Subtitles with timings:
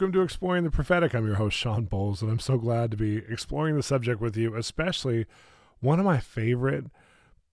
[0.00, 1.14] Welcome to Exploring the Prophetic.
[1.14, 4.34] I'm your host, Shawn Bolz, and I'm so glad to be exploring the subject with
[4.34, 5.26] you, especially
[5.80, 6.86] one of my favorite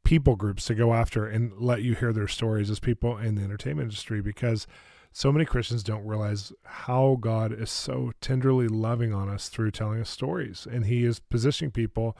[0.05, 3.41] people groups to go after and let you hear their stories is people in the
[3.41, 4.65] entertainment industry because
[5.11, 9.99] so many Christians don't realize how God is so tenderly loving on us through telling
[9.99, 10.65] us stories.
[10.71, 12.15] And He is positioning people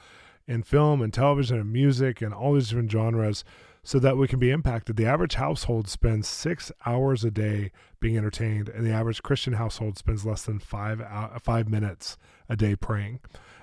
[0.46, 3.44] in film and television and music and all these different genres
[3.88, 4.98] so that we can be impacted.
[4.98, 9.96] The average household spends six hours a day being entertained, and the average Christian household
[9.96, 11.00] spends less than five
[11.42, 12.18] five minutes
[12.50, 13.20] a day praying.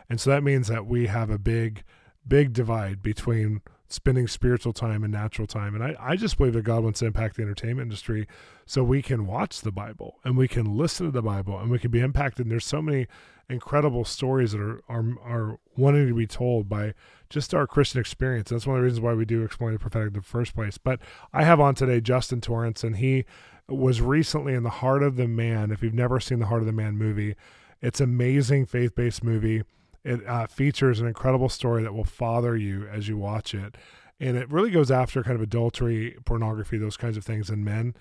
[0.10, 1.84] And so that means that we have a big,
[2.28, 5.76] big divide between spending spiritual time and natural time.
[5.76, 8.28] And I, I just believe that God wants to impact the entertainment industry
[8.66, 11.78] so we can watch the Bible and we can listen to the Bible and we
[11.78, 12.48] can be impacted.
[12.48, 13.06] And there's so many
[13.50, 16.94] incredible stories that are, are, are wanting to be told by
[17.30, 18.50] just our Christian experience.
[18.50, 20.78] That's one of the reasons why we do Exploring the Prophetic in the first place.
[20.78, 21.00] But
[21.34, 23.26] I have on today Justin Torrence, and he
[23.68, 25.72] was recently in The Heart of the Man.
[25.72, 27.36] If you've never seen The Heart of the Man movie,
[27.82, 29.64] it's amazing faith based movie.
[30.04, 33.76] It uh, features an incredible story that will father you as you watch it.
[34.20, 37.96] And it really goes after kind of adultery, pornography, those kinds of things in men.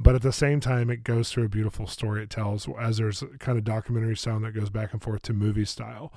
[0.00, 3.24] But at the same time, it goes through a beautiful story it tells as there's
[3.40, 6.12] kind of documentary sound that goes back and forth to movie style.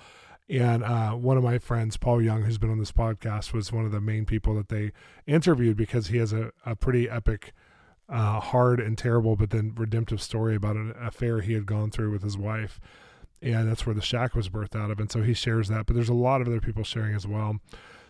[0.49, 3.85] And uh, one of my friends, Paul Young, who's been on this podcast, was one
[3.85, 4.91] of the main people that they
[5.25, 7.53] interviewed because he has a, a pretty epic,
[8.09, 12.11] uh, hard and terrible, but then redemptive story about an affair he had gone through
[12.11, 12.79] with his wife.
[13.41, 14.99] And that's where the shack was birthed out of.
[14.99, 15.87] And so he shares that.
[15.87, 17.59] But there's a lot of other people sharing as well.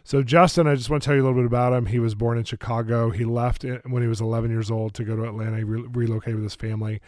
[0.03, 1.85] So, Justin, I just want to tell you a little bit about him.
[1.85, 3.12] He was born in Chicago.
[3.12, 5.57] He left when he was 11 years old to go to Atlanta.
[5.57, 7.01] He re- relocated with his family.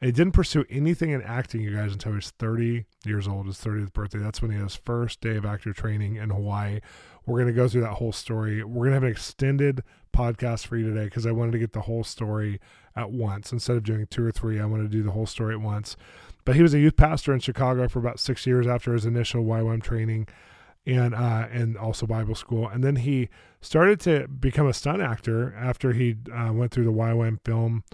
[0.00, 3.58] He didn't pursue anything in acting, you guys, until he was 30 years old, his
[3.58, 4.18] 30th birthday.
[4.18, 6.80] That's when he had his first day of actor training in Hawaii.
[7.26, 8.62] We're going to go through that whole story.
[8.62, 9.82] We're going to have an extended
[10.16, 12.60] podcast for you today because I wanted to get the whole story
[12.94, 13.52] at once.
[13.52, 15.96] Instead of doing two or three, I wanted to do the whole story at once.
[16.44, 19.44] But he was a youth pastor in Chicago for about six years after his initial
[19.44, 20.28] YWAM training
[20.88, 22.66] and uh, and also Bible school.
[22.66, 23.28] And then he
[23.60, 27.84] started to become a stunt actor after he uh, went through the YWAM film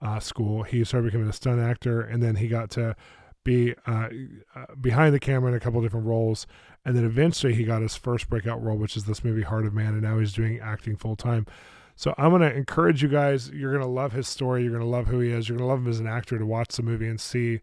[0.00, 0.62] uh, school.
[0.62, 2.94] He started becoming a stunt actor, and then he got to
[3.42, 4.08] be uh,
[4.54, 6.46] uh, behind the camera in a couple different roles.
[6.84, 9.74] And then eventually he got his first breakout role, which is this movie Heart of
[9.74, 11.46] Man, and now he's doing acting full time.
[11.96, 13.50] So I'm going to encourage you guys.
[13.50, 14.62] You're going to love his story.
[14.62, 15.48] You're going to love who he is.
[15.48, 17.60] You're going to love him as an actor to watch the movie and see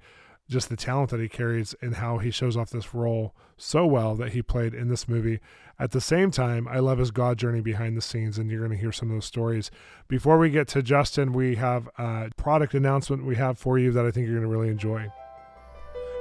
[0.51, 4.16] just the talent that he carries and how he shows off this role so well
[4.16, 5.39] that he played in this movie.
[5.79, 8.72] At the same time, I love his God journey behind the scenes, and you're going
[8.72, 9.72] to hear some of those stories.
[10.07, 14.06] Before we get to Justin, we have a product announcement we have for you that
[14.06, 15.07] I think you're going to really enjoy.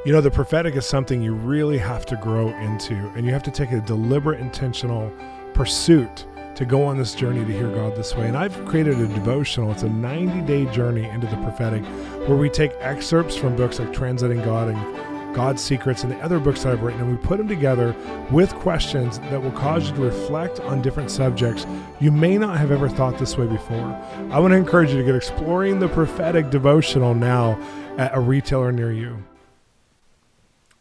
[0.06, 3.42] You know, the prophetic is something you really have to grow into, and you have
[3.42, 5.12] to take a deliberate, intentional
[5.52, 6.24] pursuit
[6.60, 8.28] to go on this journey to hear God this way.
[8.28, 9.72] And I've created a devotional.
[9.72, 11.82] It's a 90 day journey into the prophetic
[12.28, 16.38] where we take excerpts from books like Translating God and God's Secrets and the other
[16.38, 17.97] books that I've written, and we put them together
[18.31, 21.66] with questions that will cause you to reflect on different subjects
[21.98, 23.94] you may not have ever thought this way before.
[24.31, 27.59] I want to encourage you to get Exploring the Prophetic devotional now
[27.97, 29.25] at a retailer near you.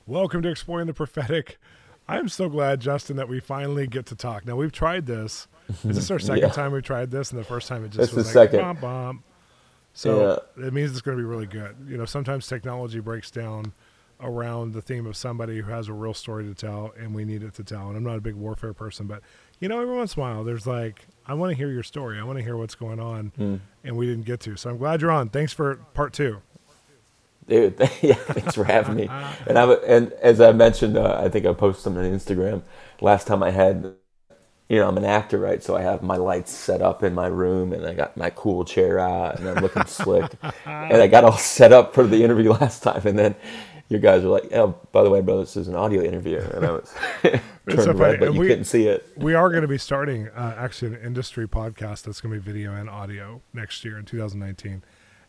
[0.06, 1.58] Welcome to Exploring the Prophetic.
[2.10, 4.46] I'm so glad, Justin, that we finally get to talk.
[4.46, 6.50] Now, we've tried this is this our second yeah.
[6.50, 7.32] time we've tried this?
[7.32, 8.60] And the first time it just this was like second.
[8.60, 9.24] Bom, bom.
[9.94, 10.68] So yeah.
[10.68, 11.76] it means it's going to be really good.
[11.88, 13.74] You know, sometimes technology breaks down
[14.22, 17.44] around the theme of somebody who has a real story to tell, and we need
[17.44, 17.88] it to tell.
[17.88, 19.22] And I'm not a big warfare person, but
[19.60, 22.20] you know, every once in a while, there's like, I want to hear your story.
[22.20, 23.60] I want to hear what's going on, mm.
[23.84, 24.56] and we didn't get to.
[24.58, 25.30] So I'm glad you're on.
[25.30, 26.42] Thanks for part two.
[27.50, 29.08] Dude, yeah, thanks for having me.
[29.48, 32.62] And I and as I mentioned, uh, I think I posted something on Instagram
[33.02, 33.96] last time I had
[34.70, 35.64] you know, I'm an actor, right?
[35.64, 38.64] So I have my lights set up in my room and I got my cool
[38.64, 40.32] chair out and I'm looking slick.
[40.66, 43.02] And I got all set up for the interview last time.
[43.06, 43.36] And then
[43.90, 46.40] your guys were like, oh, by the way, bro, this is an audio interview.
[46.54, 46.94] And I was
[47.24, 47.42] turned
[47.82, 49.08] so red, but you we, couldn't see it.
[49.18, 52.52] We are going to be starting uh, actually an industry podcast that's going to be
[52.52, 54.84] video and audio next year in 2019.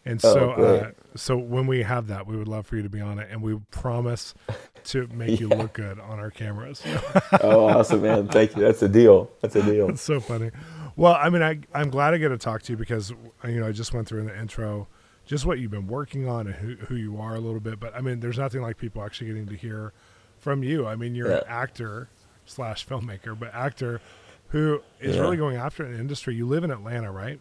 [0.04, 2.88] And oh, so, uh, so when we have that, we would love for you to
[2.88, 4.34] be on it, and we promise
[4.84, 5.36] to make yeah.
[5.40, 6.82] you look good on our cameras.
[7.42, 8.28] oh, awesome, man!
[8.28, 8.62] Thank you.
[8.62, 9.30] That's a deal.
[9.42, 9.88] That's a deal.
[9.88, 10.50] That's so funny.
[10.96, 13.10] Well, I mean, I I'm glad I get to talk to you because
[13.44, 14.88] you know I just went through in the intro
[15.26, 17.78] just what you've been working on and who who you are a little bit.
[17.78, 19.92] But I mean, there's nothing like people actually getting to hear
[20.38, 20.86] from you.
[20.86, 21.38] I mean, you're Yeah.
[21.38, 22.08] an actor
[22.46, 24.00] slash filmmaker, but actor
[24.48, 25.22] who is Yeah.
[25.22, 26.34] really going after an industry.
[26.34, 27.38] You live in Atlanta, right?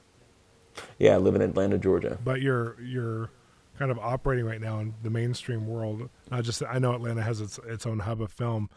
[0.98, 2.18] Yeah, I live in Atlanta, Georgia.
[2.24, 3.30] But you're you're
[3.78, 6.10] kind of operating right now in the mainstream world.
[6.32, 8.70] Not just I know Atlanta has its its own hub of film,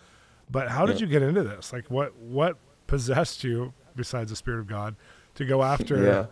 [0.51, 1.07] but how did Yeah.
[1.07, 1.73] you get into this?
[1.73, 2.57] Like, what what
[2.87, 4.95] possessed you besides the spirit of God
[5.35, 6.27] to go after Yeah.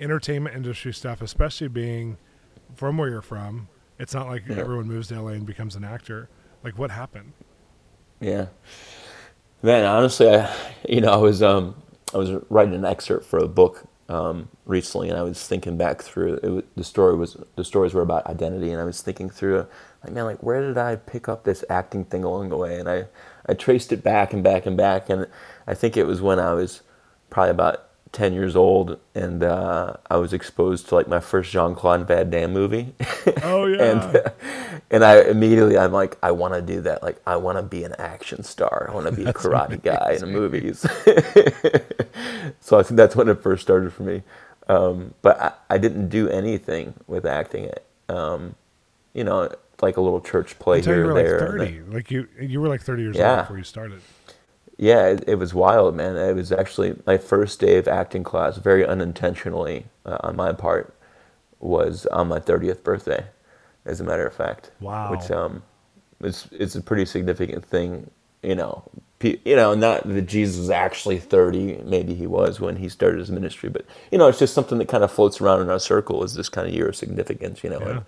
[0.00, 2.16] entertainment industry stuff, especially being
[2.74, 3.68] from where you're from?
[3.98, 4.56] It's not like Yeah.
[4.56, 6.28] everyone moves to LA and becomes an actor.
[6.64, 7.32] Like, what happened?
[8.20, 8.46] Yeah.
[9.62, 10.54] Man, honestly, I,
[10.88, 11.74] you know, I was um,
[12.14, 16.02] I was writing an excerpt for a book um, recently, and I was thinking back
[16.02, 16.76] through it.
[16.76, 19.66] The story was the stories were about identity, and I was thinking through,
[20.02, 22.78] like, man, like where did I pick up this acting thing along the way?
[22.78, 23.06] And I,
[23.46, 25.26] I traced it back and back and back, and
[25.66, 26.82] I think it was when I was
[27.30, 31.74] probably about ten years old, and uh, I was exposed to like my first Jean
[31.74, 32.94] Claude Van Damme movie.
[33.42, 34.32] Oh yeah, and
[34.90, 37.84] and I immediately I'm like I want to do that like I want to be
[37.84, 40.80] an action star I want to be a karate guy in the movies
[42.60, 44.22] so I think that's when it first started for me
[44.68, 47.70] um, but I, I didn't do anything with acting
[48.08, 48.54] um,
[49.14, 49.50] you know
[49.80, 51.94] like a little church play until you here were or like there and then- thirty.
[51.94, 53.30] Like you you were like thirty years Yeah.
[53.30, 54.00] old before you started.
[54.78, 56.16] Yeah, it, it was wild, man.
[56.16, 60.94] It was actually my first day of acting class, very unintentionally uh, on my part,
[61.60, 63.26] was on my 30th birthday,
[63.84, 64.70] as a matter of fact.
[64.80, 65.10] Wow.
[65.10, 65.62] Which um,
[66.22, 68.10] is it's a pretty significant thing,
[68.42, 68.84] you know.
[69.18, 71.82] Pe- You know, not that Jesus was actually 30.
[71.84, 74.86] Maybe he was when he started his ministry, but you know, it's just something that
[74.88, 76.22] kind of floats around in our circle.
[76.22, 77.80] Is this kind of year of significance, you know?
[77.80, 77.88] Yeah.
[77.90, 78.04] And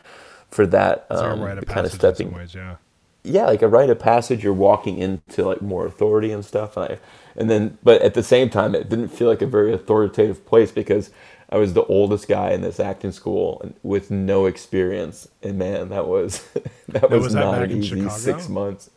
[0.51, 2.77] for that, It's um, of kind of stepping some ways, yeah.
[3.25, 4.43] Yeah, like a rite of passage.
[4.45, 6.99] You're walking into like more authority and stuff, and I,
[7.37, 10.73] and then, but at the same time, it didn't feel like a very authoritative place
[10.73, 11.11] because
[11.51, 15.89] I was the oldest guy in this acting school and with no experience, and man,
[15.91, 16.47] that was
[16.89, 18.91] that was, was not in easy six months.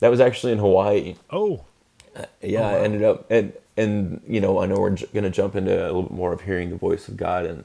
[0.00, 1.16] That was actually in Hawaii.
[1.30, 1.64] Oh,
[2.42, 2.76] Yeah, Oh, wow.
[2.76, 5.86] I ended up and and you know I know we're j- gonna jump into a
[5.86, 7.64] little bit more of hearing the voice of God, and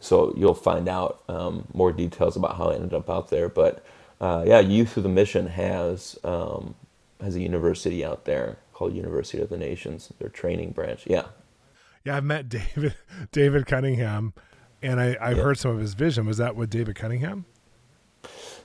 [0.00, 3.48] so you'll find out um, more details about how I ended up out there.
[3.48, 3.84] But
[4.20, 6.74] uh, yeah, Youth With A Mission has um,
[7.20, 11.04] has a university out there called University of the Nations, their training branch.
[11.06, 11.24] Yeah,
[12.04, 12.16] yeah.
[12.16, 12.94] I've met David
[13.32, 14.32] David Cunningham,
[14.82, 15.42] and I I've Yeah.
[15.42, 16.26] heard some of his vision.
[16.26, 17.44] Was that with David Cunningham?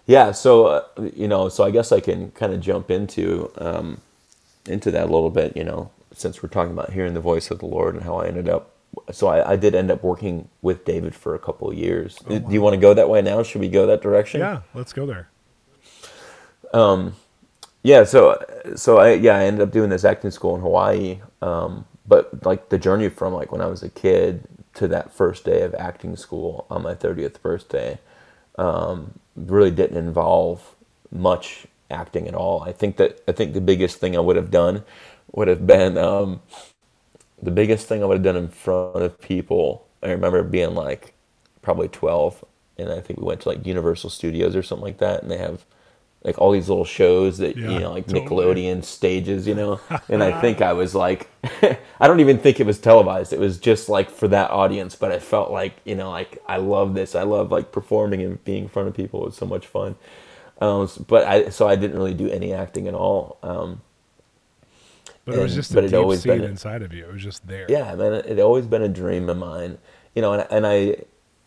[0.06, 0.32] yeah.
[0.32, 0.84] So uh,
[1.16, 4.02] you know, so I guess I can kind of jump into um,
[4.68, 5.56] into that a little bit.
[5.56, 8.28] You know, since we're talking about hearing the voice of the Lord and how I
[8.28, 8.70] ended up.
[9.12, 12.18] So I, I did end up working with David for a couple of years.
[12.28, 13.42] Do you want to go that way now?
[13.42, 14.42] Should we go that direction?
[14.42, 15.30] Yeah, let's go there.
[17.84, 18.38] Yeah, so
[18.76, 22.70] so I yeah I ended up doing this acting school in Hawaii, um, but like
[22.70, 24.44] the journey from like when I was a kid
[24.76, 27.98] to that first day of acting school on my thirtieth birthday,
[28.58, 30.76] um, really didn't involve
[31.12, 32.62] much acting at all.
[32.64, 34.84] I think that I think the biggest thing I would have done
[35.32, 36.42] would have been um,
[37.42, 39.88] the biggest thing I would have done in front of people.
[40.04, 41.14] I remember being like
[41.62, 42.44] probably twelve,
[42.78, 45.38] and I think we went to like Universal Studios or something like that, and they
[45.38, 45.66] have
[46.24, 48.26] like all these little shows that Yeah, you know like totally.
[48.26, 49.80] Nickelodeon stages, you know.
[50.10, 51.30] And I think I was like
[52.00, 53.34] I don't even think it was televised.
[53.34, 56.58] It was just like for that audience, but I felt like, you know, like I
[56.58, 57.16] love this.
[57.16, 59.22] I love like performing and being in front of people.
[59.24, 59.96] It was so much fun.
[60.60, 63.38] Um, but I so I didn't really do any acting at all.
[63.42, 63.82] Um,
[65.26, 67.06] But it was And- just a but it deep always been- inside of you.
[67.06, 67.66] It was just there.
[67.70, 69.78] yeah, man, it had always been a dream of mine.
[70.16, 70.98] You know, and, and I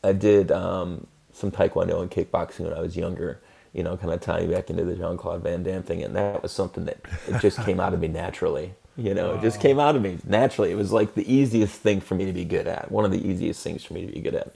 [0.03, 3.41] I did um, some taekwondo and kickboxing when I was younger.
[3.75, 6.43] You know, kind of tying back into the Jean Claude Van Damme thing, and that
[6.43, 8.75] was something that it just came out of me naturally.
[8.97, 10.71] You know, it just came out of me naturally.
[10.71, 12.93] It was like the easiest thing for me to be good at.
[12.93, 14.55] One of the easiest things for me to be good at.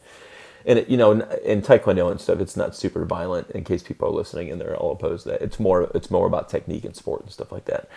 [0.65, 3.51] And it, you know, in, in taekwondo and stuff, it's not super violent.
[3.51, 6.27] In case people are listening and they're all opposed to that, it's more it's more
[6.27, 7.89] about technique and sport and stuff like that.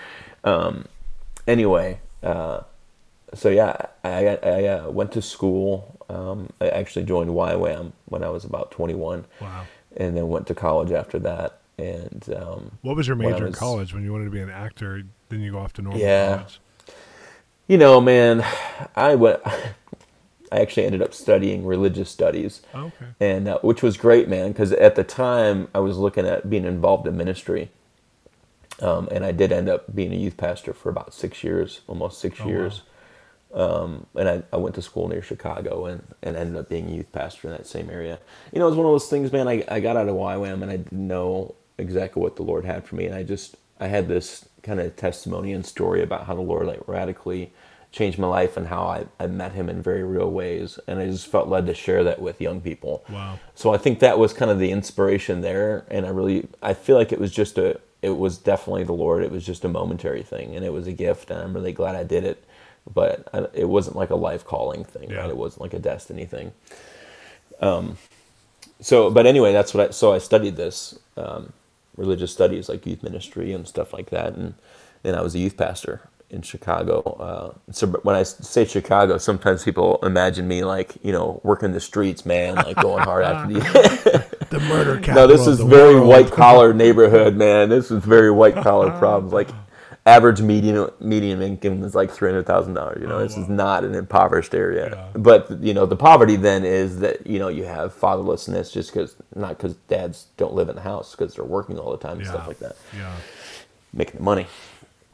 [0.44, 0.86] Um,
[1.48, 2.62] anyway, uh,
[3.34, 6.04] so yeah, I, I uh, went to school.
[6.10, 9.66] Um, I actually joined YWAM when I was about 21, Wow.
[9.98, 11.60] And then went to college after that.
[11.77, 15.03] And um, What was your major in college when you wanted to be an actor?
[15.29, 16.36] Then you go off to normal Yeah.
[16.38, 16.60] college.
[17.67, 18.45] You know, man,
[18.95, 19.39] I went.
[20.53, 23.05] I actually ended up studying religious studies, Oh, okay.
[23.21, 24.51] and uh, which was great, man.
[24.51, 27.71] Because at the time I was looking at being involved in ministry,
[28.81, 32.19] um, and I did end up being a youth pastor for about six years, almost
[32.19, 32.51] six Oh, wow.
[33.53, 36.93] Um, and I, I went to school near Chicago and, and ended up being a
[36.93, 38.20] youth pastor in that same area.
[38.53, 39.48] You know, it was one of those things, man.
[39.48, 42.86] I, I got out of YWAM and I didn't know exactly what the Lord had
[42.86, 46.36] for me, and I just I had this kind of testimony and story about how
[46.36, 47.51] the Lord like radically
[47.91, 51.08] changed my life and how I, I met Him in very real ways, and I
[51.08, 53.03] just felt led to share that with young people.
[53.10, 53.39] Wow.
[53.53, 56.96] So I think that was kind of the inspiration there, and I really I feel
[56.96, 59.24] like it was just a it was definitely the Lord.
[59.24, 61.96] It was just a momentary thing, and it was a gift, and I'm really glad
[61.96, 62.43] I did it.
[62.92, 65.12] But I, it wasn't like a life calling thing.
[65.12, 65.18] Yeah.
[65.18, 65.30] Right?
[65.30, 66.52] It wasn't like a destiny thing.
[67.60, 67.98] Um,
[68.80, 69.92] so, but anyway, that's what I.
[69.92, 71.54] So I studied this um,
[71.96, 74.56] religious studies, like youth ministry and stuff like that, and
[75.04, 77.02] and I was a youth pastor in Chicago.
[77.20, 81.80] Uh, so when I say Chicago, sometimes people imagine me like you know working the
[81.80, 84.28] streets, man, like going hard after the.
[84.52, 86.08] The murder no, this is very world.
[86.10, 87.70] white collar neighborhood, man.
[87.70, 89.32] This is very white collar problems.
[89.32, 89.48] Like
[90.05, 93.00] average median median income is like three hundred thousand dollars.
[93.01, 94.89] You know, Oh, this is not an impoverished area.
[94.89, 95.20] Yeah.
[95.22, 99.15] But you know, the poverty then is that you know you have fatherlessness just because
[99.36, 102.22] not because dads don't live in the house because they're working all the time and
[102.25, 102.31] Yeah.
[102.31, 103.13] stuff like that, Yeah.
[103.93, 104.48] making the money.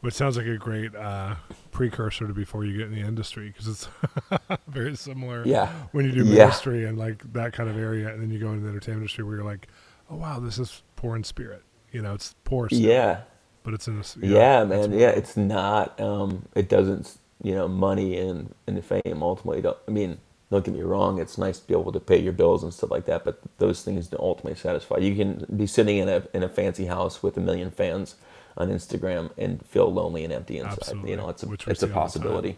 [0.02, 1.36] Which sounds like a great uh,
[1.72, 3.90] precursor to before you get in the industry because it's
[4.68, 5.44] very similar.
[5.46, 5.70] Yeah.
[5.92, 6.46] When you do Yeah.
[6.46, 9.24] ministry and like that kind of area, and then you go into the entertainment industry
[9.26, 9.68] where you're like,
[10.10, 11.64] oh wow, this is poor in spirit.
[11.92, 12.68] You know, it's poor.
[12.72, 13.22] Yeah.
[13.68, 14.00] But it's in a.
[14.00, 14.94] s- Yeah, it's man.
[14.98, 16.00] Yeah, it's not.
[16.00, 17.18] Um, it doesn't.
[17.44, 19.76] You know, money and and fame ultimately don't.
[19.90, 20.20] I mean,
[20.50, 21.20] don't get me wrong.
[21.20, 23.84] It's nice to be able to pay your bills and stuff like that, but those
[23.84, 25.00] things don't ultimately satisfy.
[25.00, 28.16] You can be sitting in a in a fancy house with a million fans
[28.56, 30.78] on Instagram and feel lonely and empty inside.
[30.80, 32.22] Absolutely, You know, it's a it's a see all the time.
[32.22, 32.58] possibility.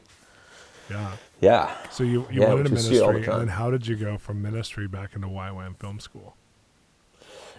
[0.91, 1.11] Yeah.
[1.41, 1.75] Yeah.
[1.91, 3.71] So you, you Yeah, went into which we see all the ministry, and then how
[3.71, 6.35] did you go from ministry back into YWAM Film School?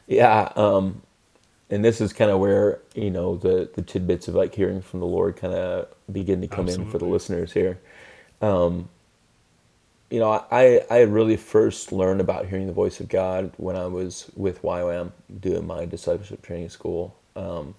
[0.07, 1.02] Yeah, um,
[1.70, 5.00] and this is kind of where you know the the tidbits of like hearing from
[5.00, 7.80] the Lord kind of begin to come in for the listeners here.
[8.42, 8.88] Um,
[10.10, 13.86] you know, I I really first learned about hearing the voice of God when I
[13.86, 17.74] was with YWAM doing my discipleship training school, um,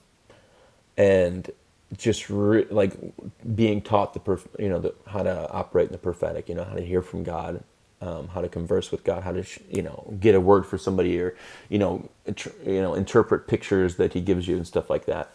[0.98, 1.51] and
[1.98, 2.93] just re- like
[3.55, 6.63] being taught the perf- you know the, how to operate in the prophetic, you know
[6.65, 7.63] how to hear from God,
[8.01, 10.77] um, how to converse with God, how to sh- you know get a word for
[10.77, 11.36] somebody or
[11.70, 12.10] you know
[12.65, 15.31] you know interpret pictures that He gives you and stuff like that.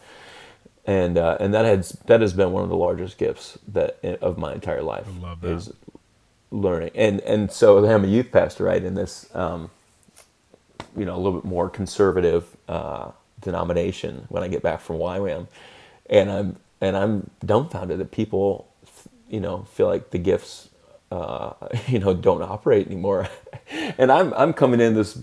[0.85, 4.37] And uh, and that has that has been one of the largest gifts that of
[4.37, 5.51] my entire life I love that.
[5.51, 5.73] is
[6.51, 6.91] learning.
[6.95, 8.83] And and so I'm a youth pastor, right?
[8.83, 9.69] In this um,
[10.97, 15.47] you know a little bit more conservative uh, denomination when I get back from YWAM,
[16.09, 18.67] and I'm and I'm dumbfounded that people
[19.29, 20.66] you know feel like the gifts
[21.11, 21.53] uh,
[21.87, 23.29] you know don't operate anymore,
[23.97, 25.13] and I'm I'm coming in this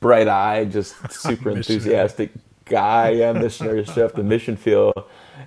[0.00, 2.30] bright eye, just super enthusiastic
[2.64, 4.94] guy, yeah, missionary chef, the mission field,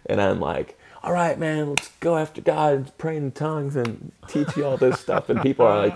[0.06, 0.76] and I'm like.
[1.02, 5.00] All right, man, let's go after God, pray in tongues, and teach you all this
[5.00, 5.30] stuff.
[5.30, 5.96] And people are like,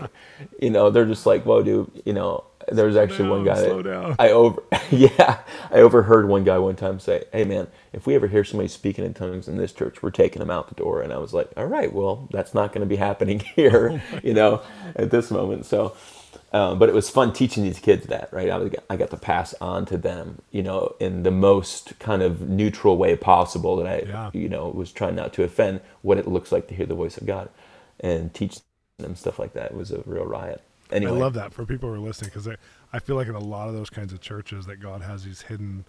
[0.61, 3.55] you know, they're just like, "Whoa, dude!" You know, there was actually one guy.
[3.55, 4.15] slow that- down.
[4.19, 5.39] I over, yeah,
[5.71, 9.05] I overheard one guy one time say, "Hey, man, if we ever hear somebody speaking
[9.05, 11.49] in tongues in this church, we're taking them out the door." And I was like,
[11.57, 14.61] "All right, well, that's not going to be happening here, you know,
[14.95, 15.95] at this moment." So,
[16.53, 18.49] um, but it was fun teaching these kids that, right?
[18.49, 22.21] I, was, I got to pass on to them, you know, in the most kind
[22.21, 24.29] of neutral way possible that I, Yeah.
[24.33, 27.17] you know, was trying not to offend what it looks like to hear the voice
[27.17, 27.49] of God
[27.99, 28.59] and teach
[28.99, 29.71] them stuff like that.
[29.71, 30.61] It was a real riot.
[30.93, 32.47] Anyway, I love that for people who are listening because
[32.93, 35.41] I feel like in a lot of those kinds of churches that God has these
[35.43, 35.85] hidden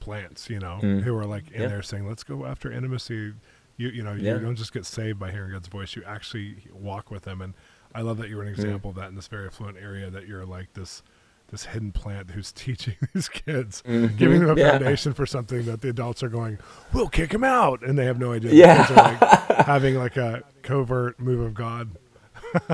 [0.00, 1.02] plants, you know, Mm.
[1.02, 1.68] who are like in Yeah.
[1.68, 3.34] there saying, "Let's go after intimacy."
[3.76, 4.34] You you know, Yeah.
[4.34, 7.40] you don't just get saved by hearing God's voice; you actually walk with Him.
[7.40, 7.54] And
[7.94, 10.10] I love that you're an example of that in this very affluent area.
[10.10, 11.02] That you're like this
[11.50, 14.16] this hidden plant who's teaching these kids, Mhm.
[14.18, 14.70] giving them a Yeah.
[14.72, 16.58] foundation for something that the adults are going,
[16.92, 18.50] "We'll kick him out," and they have no idea.
[18.50, 18.76] The Yeah.
[18.86, 21.90] kids are like having like a covert move of God.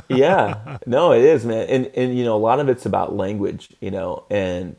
[0.08, 0.78] Yeah.
[0.86, 1.66] No it is man.
[1.68, 4.76] And and you know a lot of it's about language you know and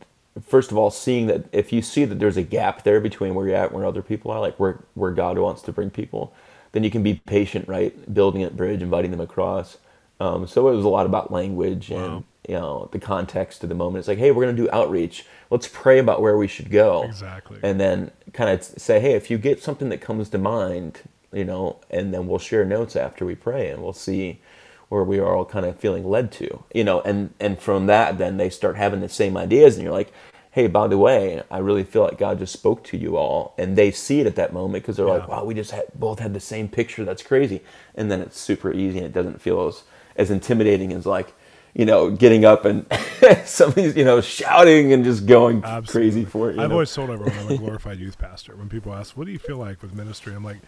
[0.47, 3.47] first of all seeing that if you see that there's a gap there between where
[3.47, 6.33] you're at and where other people are like where where god wants to bring people
[6.73, 8.13] then you can be patient right?
[8.13, 9.77] Building that bridge inviting them across.
[10.19, 11.97] Um, so it was a lot about language Wow.
[12.05, 13.99] and you know the context of the moment.
[13.99, 15.25] It's like hey we're going to do outreach.
[15.49, 17.03] Let's pray about where we should go.
[17.03, 17.59] Exactly.
[17.63, 21.45] and then kind of say, hey, if you get something that comes to mind, you
[21.45, 24.41] know, and then we'll share notes after we pray, and we'll see
[24.89, 28.17] where we are all kind of feeling led to, you know, and and from that,
[28.17, 30.13] then they start having the same ideas, and you're like,
[30.51, 33.77] hey, by the way, I really feel like God just spoke to you all, and
[33.77, 36.33] they see it at that moment because they're like, wow, we just had, both had
[36.33, 37.03] the same picture.
[37.03, 37.61] That's crazy,
[37.93, 39.83] and then it's super easy, and it doesn't feel as
[40.15, 41.33] as intimidating as like.
[41.77, 42.85] You know, getting up and
[43.43, 45.91] somebody's you know shouting and just going Absolutely.
[45.91, 46.55] crazy for it.
[46.55, 46.75] you I've know?
[46.75, 48.55] always told everyone I'm a glorified youth pastor.
[48.55, 50.61] When people ask, "What do you feel like with ministry?" I'm like,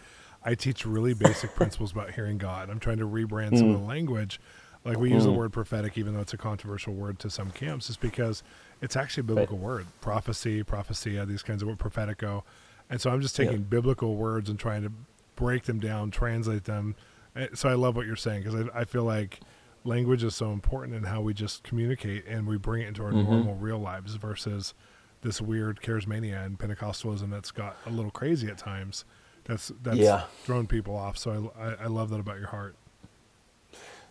[0.44, 2.70] I teach really basic principles about hearing God.
[2.70, 3.88] I'm trying to rebrand some of the Mm.
[3.88, 4.40] language.
[4.84, 7.90] Like we use the word prophetic, even though it's a controversial word to some camps,
[7.90, 8.42] is because
[8.80, 9.86] it's actually a biblical word.
[10.00, 12.42] Prophecy, prophecia, these kinds of words, prophetico.
[12.88, 13.68] And so I'm just taking Yeah.
[13.68, 14.92] biblical words and trying to
[15.36, 16.94] break them down, translate them.
[17.36, 19.40] Eh, So I love what you're saying because I, I feel like
[19.84, 23.12] language is so important in how we just communicate and we bring it into our
[23.12, 23.28] Mhm.
[23.28, 24.74] normal real lives versus
[25.22, 29.04] this weird charismania and Pentecostalism that's got a little crazy at times.
[29.48, 30.24] That's that's Yeah.
[30.44, 31.18] thrown people off.
[31.18, 32.76] So I, I, I love that about your heart.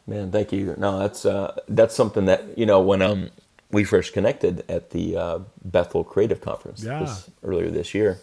[0.08, 0.76] Man, thank you.
[0.78, 3.32] No, that's uh, that's something that you know when um
[3.72, 7.00] we first connected at the uh, Bethel Creative Conference Yeah.
[7.00, 8.20] this, earlier this year,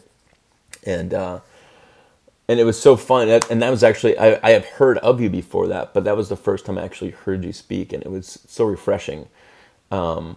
[0.86, 1.40] and uh,
[2.48, 3.28] and it was so fun.
[3.50, 6.28] And that was actually I, I have heard of you before that, but that was
[6.30, 9.28] the first time I actually heard you speak, and it was so refreshing
[9.92, 10.36] um,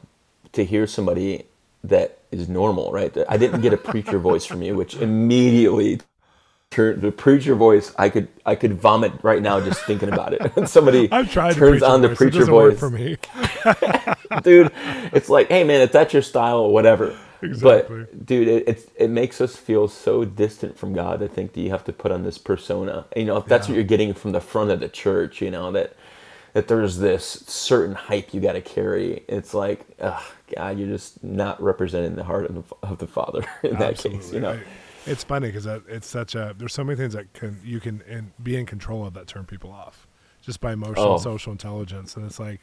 [0.53, 1.45] to hear somebody
[1.83, 2.91] that is normal.
[2.91, 3.15] Right?
[3.29, 6.01] I didn't get a preacher voice from you, which immediately
[6.69, 10.41] turn the preacher voice i could i could vomit right now just thinking about it
[10.55, 12.17] when somebody I've tried the turns on the voice.
[12.17, 13.17] Preacher voice for me.
[14.43, 14.71] dude
[15.13, 17.99] it's like hey man if that's your style or whatever Exactly.
[17.99, 21.61] but dude it, it's it makes us feel so distant from god i think that
[21.61, 23.73] you have to put on this persona you know if that's Yeah.
[23.73, 25.93] what you're getting from the front of the church you know that
[26.53, 30.21] that there's this certain hype you got to carry it's like ugh,
[30.55, 34.33] god you're just not representing the heart of the, of the father in that case
[34.33, 34.63] you know I-
[35.07, 36.53] it's funny because it's such a.
[36.57, 39.45] There's so many things that can you can in, be in control of that turn
[39.45, 40.07] people off,
[40.41, 41.17] just by emotional, Oh.
[41.17, 42.61] social intelligence, and it's like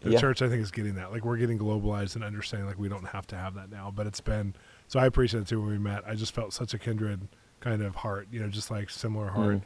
[0.00, 0.20] the Yeah.
[0.20, 0.42] church.
[0.42, 1.10] I think is getting that.
[1.12, 3.92] Like we're getting globalized and understanding like we don't have to have that now.
[3.94, 4.54] But it's been
[4.88, 5.00] so.
[5.00, 6.02] I appreciate it too when we met.
[6.06, 7.28] I just felt such a kindred
[7.60, 8.28] kind of heart.
[8.30, 9.62] You know, just like similar heart,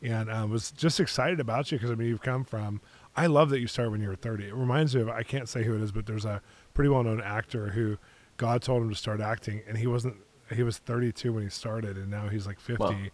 [0.00, 2.80] and um, was just excited about you because I mean you've come from.
[3.16, 4.48] I love that you started when you were 30.
[4.48, 6.40] It reminds me of I can't say who it is, but there's a
[6.74, 7.98] pretty well known actor who
[8.38, 10.16] God told him to start acting, and he wasn't.
[10.52, 12.90] He was 32 when he started, and now he's like 50, Wow.
[12.90, 13.10] and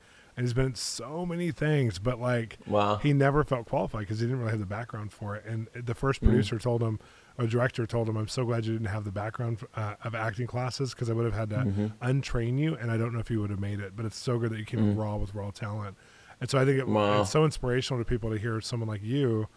[0.47, 2.97] he's been in so many things, but like Wow.
[2.97, 5.45] he never felt qualified because he didn't really have the background for it.
[5.47, 6.29] And the first mm.
[6.29, 6.99] producer told him,
[7.39, 10.47] or director told him, "I'm so glad you didn't have the background uh, of acting
[10.47, 11.87] classes because I would have had to mm-hmm.
[12.03, 13.95] untrain you, and I don't know if you would have made it.
[13.95, 14.99] But it's so good that you came in mm.
[14.99, 15.97] raw with raw talent."
[16.41, 17.23] And so I think it, Wow.
[17.23, 19.49] it's so inspirational to people to hear someone like you,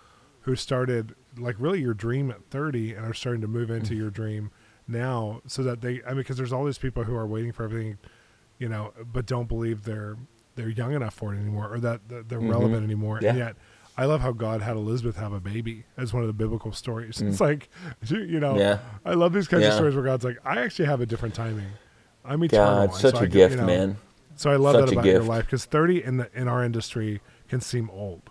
[0.42, 3.98] who started like really your dream at 30 and are starting to move into mm.
[3.98, 4.52] your dream
[4.88, 7.64] now, so that they, I mean, because there's all these people who are waiting for
[7.64, 7.98] everything,
[8.58, 10.18] you know, but don't believe they're
[10.56, 12.50] they're young enough for it anymore, or that, that they're mm-hmm.
[12.50, 13.30] relevant anymore, Yeah.
[13.30, 13.56] and yet.
[13.98, 17.18] I love how God had Elizabeth have a baby as one of the biblical stories.
[17.18, 17.28] Mm.
[17.30, 17.70] It's like,
[18.08, 18.80] you know, Yeah.
[19.06, 21.68] I love these kinds of stories where God's like, I actually have a different timing.
[22.24, 22.88] I'm eternal.
[22.88, 23.98] god such so a I gift you know, man
[24.36, 27.22] So I love Such that about your life because 30 in the in our industry
[27.48, 28.30] can seem old,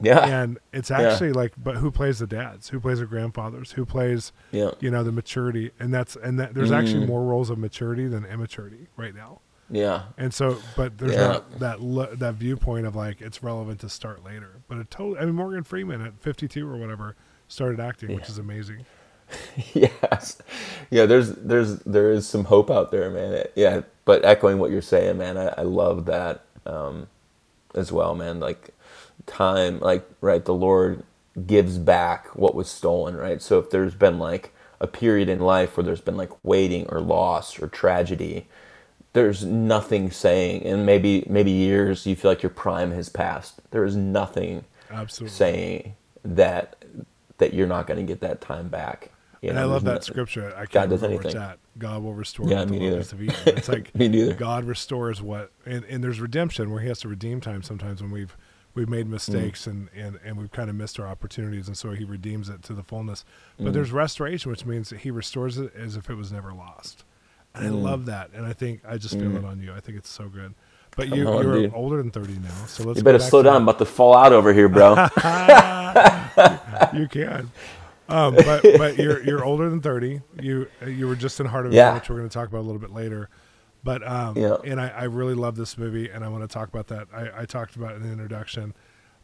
[0.00, 2.68] yeah and it's actually like, but who plays the dads?
[2.70, 3.72] Who plays the grandfathers?
[3.72, 5.70] Who plays, yeah you know, the maturity?
[5.78, 7.08] And that's and that there's actually Mm.
[7.08, 9.40] more roles of maturity than immaturity right now.
[9.70, 11.26] yeah And so, but there's Yeah.
[11.28, 14.60] not that lo- that viewpoint of like it's relevant to start later.
[14.68, 15.20] But it totally.
[15.20, 17.14] I mean, Morgan Freeman at 52 or whatever
[17.48, 18.84] started acting, which is amazing.
[19.72, 20.36] yes
[20.90, 24.82] yeah there's there's there is some hope out there man yeah but echoing what you're
[24.82, 27.06] saying man i, I love that um
[27.74, 28.73] as well man like
[29.26, 31.02] time like right the lord
[31.46, 35.76] gives back what was stolen right so if there's been like a period in life
[35.76, 38.46] where there's been like waiting or loss or tragedy
[39.14, 43.84] there's nothing saying and maybe maybe years you feel like your prime has passed there
[43.84, 45.34] is nothing Absolutely.
[45.34, 46.76] saying that
[47.38, 49.10] that you're not going to get that time back
[49.42, 50.54] you and know, I love that no- scripture.
[50.56, 51.50] I can't God does remember where it's anything.
[51.50, 51.58] at.
[51.78, 52.90] God will restore Yeah, me the neither.
[52.92, 53.36] locusts have eaten.
[53.58, 54.32] It's like Me neither.
[54.32, 58.10] God restores what, and, and there's redemption where He has to redeem time sometimes when
[58.10, 58.34] we've
[58.74, 62.04] we've made mistakes and, and, and we've kind of missed our opportunities, and so He
[62.04, 63.24] redeems it to the fullness.
[63.58, 63.72] But Mm.
[63.74, 67.04] there's restoration, which means that He restores it as if it was never lost.
[67.54, 69.72] And I love that, and I think I just feel it on you.
[69.72, 70.54] I think it's so good.
[70.96, 71.36] But you Mm.
[71.36, 71.72] on, you're dude.
[71.74, 73.56] older than 30 now, so let's You better slow down.
[73.56, 74.90] I'm about to fall out over here, bro.
[76.92, 77.50] you can.
[78.08, 80.20] Um, but but you're you're older than thirty.
[80.40, 81.94] You you were just in Heart of Yeah.
[81.94, 83.28] which we're going to talk about a little bit later.
[83.84, 84.56] But um, Yeah.
[84.64, 87.06] and I, I really love this movie, and I want to talk about that.
[87.14, 88.74] I, I talked about it in the introduction,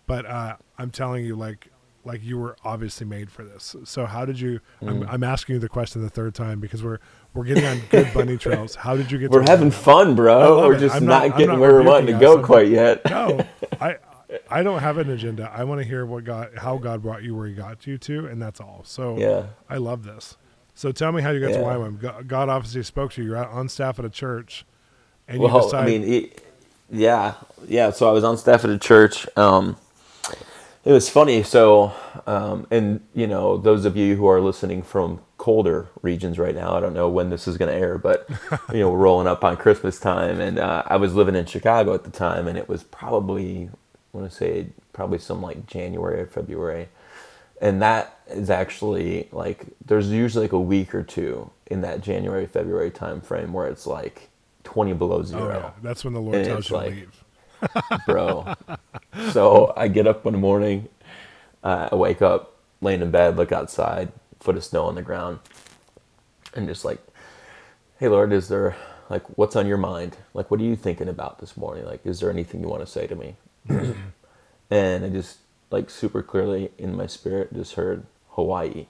[0.06, 1.68] but uh, I'm telling you, like
[2.04, 3.76] like you were obviously made for this.
[3.84, 4.60] So how did you?
[4.82, 5.06] I'm, Mm.
[5.12, 6.98] I'm asking you the question the third time because we're
[7.34, 8.74] we're getting on good bunny trails.
[8.74, 9.30] How did you get?
[9.30, 10.66] We're having fun, bro.
[10.66, 10.80] We're it.
[10.80, 12.40] just I'm not, not- getting not where we're wanting to rebuking us.
[12.42, 13.00] go quite yet.
[13.10, 13.40] no,
[13.80, 13.96] I
[14.50, 15.50] I don't have an agenda.
[15.54, 18.26] I want to hear what God, how God brought you where He got you to,
[18.26, 18.82] and that's all.
[18.84, 19.46] So Yeah.
[19.70, 20.36] I love this.
[20.80, 21.76] So tell me how you got to Yeah.
[21.76, 22.26] YWAM.
[22.26, 23.28] God obviously spoke to you.
[23.28, 24.64] You're on staff at a church,
[25.28, 25.82] and you Well, decide.
[25.82, 26.42] I mean, it,
[26.88, 27.34] yeah,
[27.68, 27.90] yeah.
[27.90, 29.28] So I was on staff at a church.
[29.36, 29.76] Um,
[30.82, 31.42] it was funny.
[31.42, 31.92] So,
[32.26, 36.74] um, and you know, those of you who are listening from colder regions right now,
[36.74, 38.26] I don't know when this is going to air, but
[38.72, 41.92] you know, we're rolling up on Christmas time, and uh, I was living in Chicago
[41.92, 43.68] at the time, and it was probably,
[44.14, 46.88] I want to say, probably some like January or February,
[47.60, 52.46] and that is actually like there's usually like a week or two in that January
[52.46, 54.28] February time frame where it's like
[54.64, 57.24] 20 below oh zero yeah, that's when the Lord And tells you like- to leave.
[58.06, 58.54] bro.
[59.32, 60.88] so I get up one morning,
[61.62, 65.40] uh, I wake up, laying in bed, look outside, foot of snow on the ground,
[66.54, 67.00] and just like
[67.98, 68.76] hey Lord, is there
[69.10, 70.16] like what's on your mind?
[70.34, 71.84] Like what are you thinking about this morning?
[71.84, 73.36] Like is there anything you want to say to me?
[74.70, 75.38] and I just
[75.70, 78.04] like super clearly in my spirit just heard
[78.40, 78.86] Hawaii.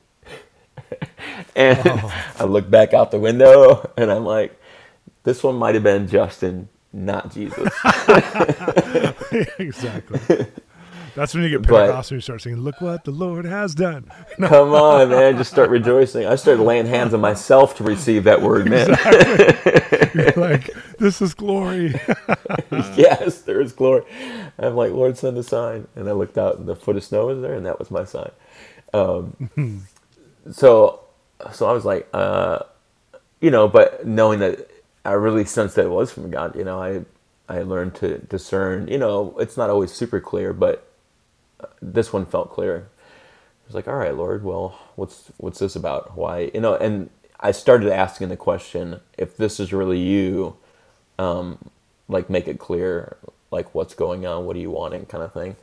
[1.56, 2.24] and oh.
[2.38, 4.58] I look back out the window and I'm like,
[5.24, 7.68] this one might have been Justin, not Jesus.
[9.58, 10.46] exactly.
[11.14, 14.10] That's when you get Pentecostal and you start singing, Look what the Lord has done.
[14.40, 15.36] Come on, man.
[15.36, 16.24] Just start rejoicing.
[16.26, 18.90] I started laying hands on myself to receive that word, man.
[18.90, 20.42] Exactly.
[20.42, 21.94] like, this is glory.
[22.70, 24.04] yes, there is glory.
[24.58, 25.88] I'm like, Lord, send a sign.
[25.96, 28.04] And I looked out and the foot of snow was there, and that was my
[28.04, 28.30] sign.
[28.94, 29.36] Um,
[30.52, 31.00] so,
[31.52, 32.60] so I was like, uh,
[33.40, 34.70] you know, but knowing that
[35.04, 37.04] I really sensed that it was from God, you know, I
[37.48, 38.88] I learned to discern.
[38.88, 40.86] You know, it's not always super clear, but
[41.82, 42.88] this one felt clear.
[43.52, 46.16] I was like, all right, Lord, well, what's what's this about?
[46.16, 46.76] Why, you know?
[46.76, 50.56] And I started asking the question, if this is really you,
[51.18, 51.58] um,
[52.08, 53.16] like make it clear,
[53.50, 55.56] like what's going on, what are you wanting, kind of thing.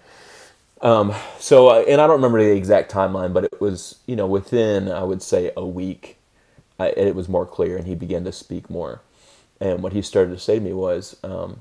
[0.82, 4.28] Um, so, uh, and I don't remember the exact timeline, but it was, you know,
[4.28, 6.18] within I would say a week,
[6.80, 9.02] I, it was more clear, and he began to speak more.
[9.60, 11.60] And what he started to say to me was, um,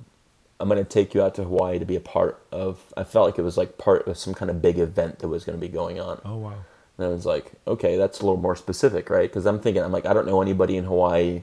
[0.61, 2.93] I'm going to take you out to Hawaii to be a part of.
[2.97, 5.45] I felt like it was like part of some kind of big event that was
[5.45, 6.21] going to be going on.
[6.25, 6.55] Oh wow!
[6.99, 9.29] And I was like, okay, that's a little more specific, right?
[9.29, 11.43] Because I'm thinking, I'm like, I don't know anybody in Hawaii.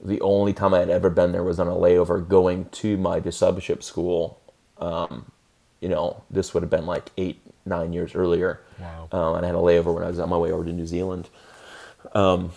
[0.00, 3.20] The only time I had ever been there was on a layover going to my
[3.20, 4.40] discipleship school.
[4.78, 5.32] Um,
[5.86, 8.60] you know, this would have been like eight, nine years earlier.
[8.80, 9.08] Wow.
[9.12, 10.86] Um, and I had a layover when I was on my way over to New
[10.86, 11.28] Zealand.
[12.12, 12.50] Um,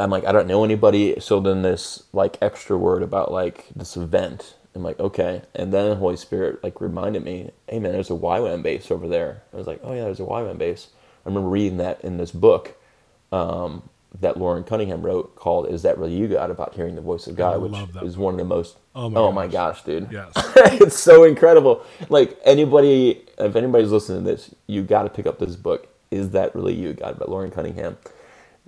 [0.00, 1.20] I'm like, I don't know anybody.
[1.20, 5.42] So then this like extra word about like this event I'm like, okay.
[5.54, 9.06] And then the Holy Spirit like reminded me, hey man, there's a YWAM base over
[9.06, 9.42] there.
[9.52, 10.88] I was like, oh yeah, there's a YWAM base.
[11.24, 12.76] I remember reading that in this book
[13.30, 13.88] um,
[14.20, 17.36] that Loren Cunningham wrote called "Is That Really You God?" about hearing the voice of
[17.36, 18.24] God, which is book.
[18.24, 18.76] one of the most.
[18.94, 19.34] Oh my, oh gosh.
[19.34, 20.08] my gosh, dude!
[20.10, 20.32] Yes,
[20.80, 21.84] it's so incredible.
[22.08, 25.88] Like anybody, if anybody's listening to this, you got to pick up this book.
[26.10, 27.18] Is that really you, God?
[27.18, 27.98] By Loren Cunningham,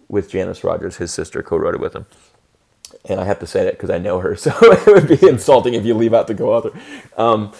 [0.08, 2.06] with Janice Rogers, his sister, co-wrote it with him
[3.08, 5.74] and I have to say that because I know her, so it would be insulting
[5.74, 6.72] if you leave out the co-author.
[7.16, 7.52] Um,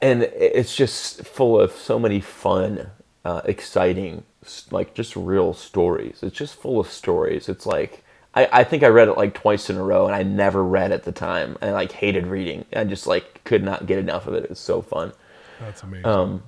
[0.00, 2.90] and it's just full of so many fun,
[3.24, 4.24] uh, exciting,
[4.70, 6.18] like just real stories.
[6.22, 7.48] It's just full of stories.
[7.48, 10.22] It's like I, I think I read it like twice in a row, and I
[10.22, 12.64] never read at the time, and I like hated reading.
[12.74, 14.44] I just like could not get enough of it.
[14.44, 15.12] It was so fun.
[15.60, 16.06] That's amazing.
[16.06, 16.42] Um,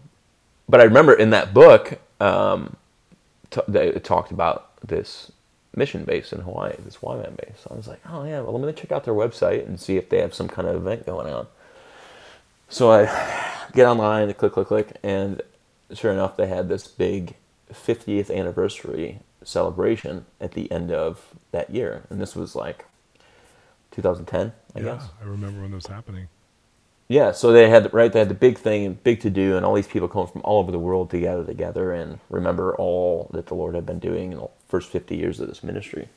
[0.69, 2.77] but I remember in that book, um,
[3.51, 5.33] t- they talked about this
[5.75, 7.57] mission base in Hawaii, this YWAM base.
[7.63, 9.97] So I was like, oh yeah, well let me check out their website and see
[9.97, 11.47] if they have some kind of event going on.
[12.69, 13.07] So I
[13.73, 15.43] get online, click, click, click, and
[15.93, 17.35] sure enough, they had this big
[17.72, 22.87] 50th anniversary celebration at the end of that year, and this was like
[23.92, 24.87] 2010, I guess.
[24.87, 25.11] yeah, guess.
[25.22, 26.28] I remember when this was happening.
[27.09, 28.12] Yeah, so they had right.
[28.12, 30.42] They had the big thing and big to do, and all these people coming from
[30.44, 34.00] all over the world to gather together and remember all that the Lord had been
[34.00, 36.09] doing in the first fifty years of this ministry.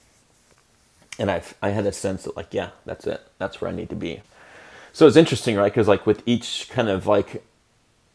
[1.19, 3.21] And I, I had a sense that like, yeah, that's it.
[3.39, 4.21] That's where I need to be.
[4.93, 5.71] So it's interesting, right?
[5.71, 7.43] Because like with each kind of like,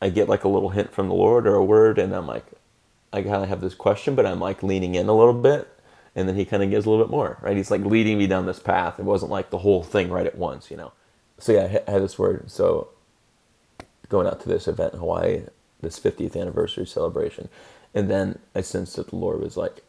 [0.02, 2.44] I get like a little hint from the Lord or a word, and I'm like,
[3.12, 5.68] I kind of have this question, but I'm like leaning in a little bit,
[6.14, 7.56] and then He kind of gives a little bit more, right?
[7.56, 8.98] He's like leading me down this path.
[8.98, 10.92] It wasn't like the whole thing right at once, you know
[11.38, 12.50] so yeah, I had this word.
[12.50, 12.88] So
[14.08, 15.44] going out to this event in Hawaii,
[15.80, 17.48] this 50th anniversary celebration,
[17.94, 19.82] and then I sensed that the Lord was like,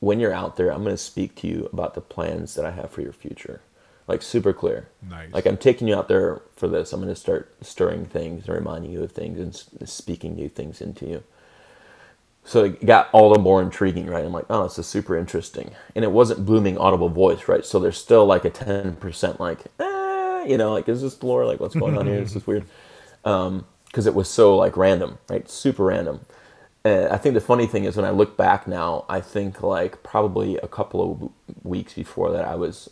[0.00, 2.70] when you're out there, I'm going to speak to you about the plans that I
[2.72, 3.62] have for your future.
[4.06, 4.88] Like super clear.
[5.08, 5.32] Nice.
[5.32, 6.92] Like I'm taking you out there for this.
[6.92, 10.80] I'm going to start stirring things and reminding you of things and speaking new things
[10.80, 11.24] into you.
[12.48, 14.24] So it got all the more intriguing, right?
[14.24, 15.72] I'm like, oh, this is super interesting.
[15.94, 17.62] And it wasn't booming audible voice, right?
[17.62, 21.46] So there's still like a 10% like, eh, you know, like, is this Lord?
[21.46, 22.20] Like, what's going on here?
[22.22, 22.64] This is weird.
[23.22, 25.46] Um, because it was so like random, right?
[25.50, 26.24] Super random.
[26.84, 30.02] And I think the funny thing is when I look back now, I think like
[30.02, 31.30] probably a couple of
[31.66, 32.88] weeks before that, I was,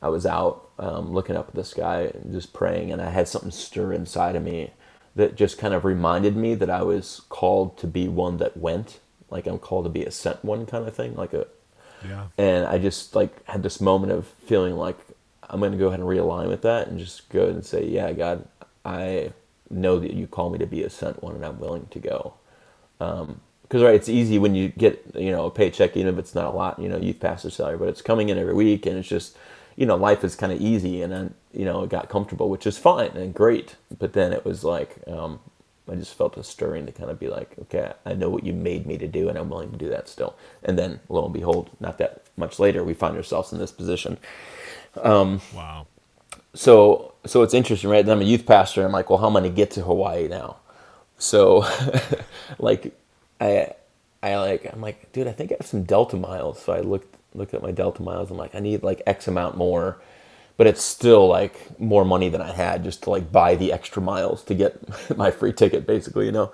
[0.00, 3.28] I was out um, looking up at the sky and just praying, and I had
[3.28, 4.70] something stir inside of me
[5.16, 9.00] that just kind of reminded me that I was called to be one that went,
[9.30, 11.46] like I'm called to be a sent one kind of thing, like a.
[12.06, 12.26] Yeah.
[12.38, 14.98] And I just like had this moment of feeling like
[15.48, 18.12] I'm going to go ahead and realign with that and just go and say, yeah,
[18.12, 18.46] God,
[18.84, 19.32] I
[19.70, 22.34] know that you call me to be a sent one, and I'm willing to go.
[23.00, 26.34] Um, Because right, it's easy when you get you know a paycheck, even if it's
[26.34, 28.96] not a lot, you know, youth pastor salary, but it's coming in every week, and
[28.98, 29.36] it's just
[29.76, 32.66] you know life is kind of easy, and then you know it got comfortable, which
[32.66, 33.76] is fine and great.
[33.98, 35.40] But then it was like, um,
[35.90, 38.52] I just felt a stirring to kind of be like, okay, I know what you
[38.52, 40.36] made me to do, and I'm willing to do that still.
[40.62, 44.18] And then, lo and behold, not that much later, we find ourselves in this position.
[45.00, 45.86] Um, wow.
[46.54, 48.00] So, so it's interesting, right?
[48.00, 48.84] And I'm a youth pastor.
[48.84, 50.56] I'm like, well, how am I going to get to Hawaii now?
[51.18, 51.66] So,
[52.58, 52.94] like,
[53.40, 53.72] I,
[54.22, 56.62] I like, I'm like, dude, I think I have some Delta miles.
[56.62, 58.30] So I looked looked at my Delta miles.
[58.30, 59.98] I'm like, I need like X amount more
[60.56, 64.00] but it's still like more money than I had just to like buy the extra
[64.02, 64.78] miles to get
[65.16, 66.52] my free ticket, basically, you know.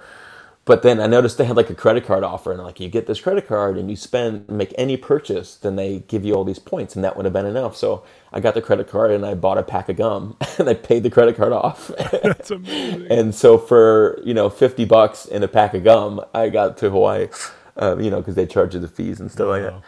[0.64, 3.08] But then I noticed they had like a credit card offer, and like you get
[3.08, 6.60] this credit card and you spend make any purchase, then they give you all these
[6.60, 7.76] points, and that would have been enough.
[7.76, 10.74] So I got the credit card and I bought a pack of gum, and I
[10.74, 11.88] paid the credit card off.
[12.22, 13.08] That's amazing.
[13.10, 16.90] and so for you know fifty bucks and a pack of gum, I got to
[16.90, 17.28] Hawaii,
[17.76, 19.52] um, you know, because they charge you the fees and stuff wow.
[19.52, 19.82] like that.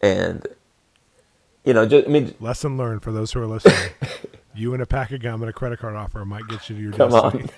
[0.00, 0.46] And
[1.64, 3.90] you know, just I mean, lesson learned for those who are listening.
[4.54, 6.82] you and a pack of gum and a credit card offer might get you to
[6.82, 7.48] your come destiny.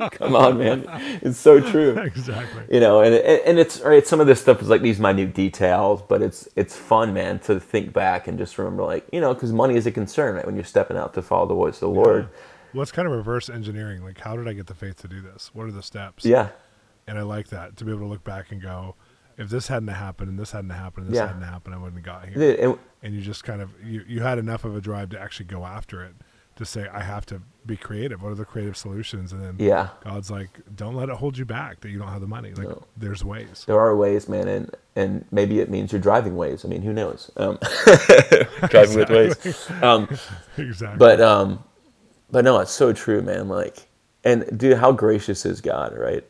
[0.00, 0.84] on, come on, man,
[1.22, 1.90] it's so true.
[1.98, 2.62] exactly.
[2.70, 4.06] You know, and and it's right.
[4.06, 7.58] Some of this stuff is like these minute details, but it's it's fun, man, to
[7.58, 10.44] think back and just remember, like you know, because money is a concern, right?
[10.44, 12.04] When you're stepping out to follow the voice of the yeah.
[12.04, 12.28] Lord.
[12.74, 14.02] Well, it's kind of reverse engineering.
[14.02, 15.50] Like, how did I get the faith to do this?
[15.52, 16.24] What are the steps?
[16.24, 16.48] Yeah.
[17.06, 18.94] And I like that to be able to look back and go,
[19.42, 21.26] if this hadn't happened and this hadn't happened and this yeah.
[21.26, 22.56] hadn't happened, I wouldn't have got here.
[22.60, 25.46] And, and, you just kind of you, you had enough of a drive to actually
[25.46, 26.14] go after it
[26.56, 28.22] to say I have to be creative.
[28.22, 29.32] What are the creative solutions?
[29.32, 32.20] And then yeah, God's like, don't let it hold you back that you don't have
[32.20, 32.52] the money.
[32.54, 32.84] Like no.
[32.96, 33.64] there's ways.
[33.66, 36.64] There are ways, man, and and maybe it means you're driving ways.
[36.64, 37.30] I mean, who knows?
[37.36, 37.58] Um,
[38.68, 39.70] driving with ways.
[39.82, 40.08] Um,
[40.56, 40.98] exactly.
[40.98, 41.64] But um,
[42.30, 43.48] but no, it's so true, man.
[43.48, 43.88] Like,
[44.24, 46.24] and dude, how gracious is God, right?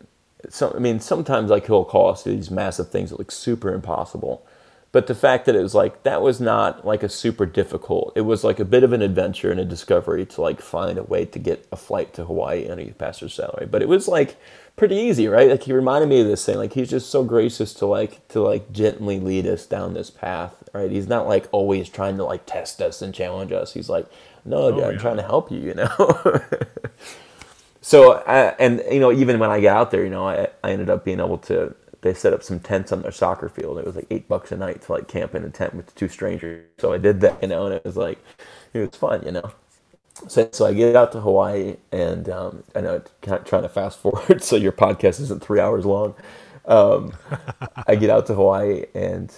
[0.48, 3.72] So I mean, sometimes like he'll call us to these massive things that look super
[3.72, 4.46] impossible.
[4.92, 8.12] But the fact that it was like that was not like a super difficult.
[8.14, 11.02] It was like a bit of an adventure and a discovery to like find a
[11.02, 13.66] way to get a flight to Hawaii on a pastor's salary.
[13.66, 14.36] But it was like
[14.76, 15.48] pretty easy, right?
[15.48, 16.58] Like he reminded me of this thing.
[16.58, 20.62] Like he's just so gracious to like to like gently lead us down this path,
[20.74, 20.90] right?
[20.90, 23.72] He's not like always trying to like test us and challenge us.
[23.72, 24.06] He's like,
[24.44, 25.88] no, oh, I'm trying to help you, you know.
[27.82, 30.72] so uh, and you know even when I got out there, you know I, I
[30.72, 31.74] ended up being able to.
[32.00, 33.78] They set up some tents on their soccer field.
[33.78, 36.08] It was like eight bucks a night to like camp in a tent with two
[36.08, 36.66] strangers.
[36.78, 38.18] So I did that, you know, and it was like
[38.72, 39.52] it was fun, you know.
[40.28, 43.68] So, so I get out to Hawaii, and um, I know kind of trying to
[43.68, 46.14] fast forward so your podcast isn't three hours long.
[46.66, 47.14] Um,
[47.86, 49.32] I get out to Hawaii, and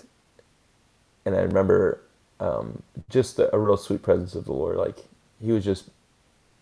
[1.24, 2.00] and I remember
[2.40, 4.76] um, just a, a real sweet presence of the Lord.
[4.76, 4.98] Like
[5.40, 5.90] he was just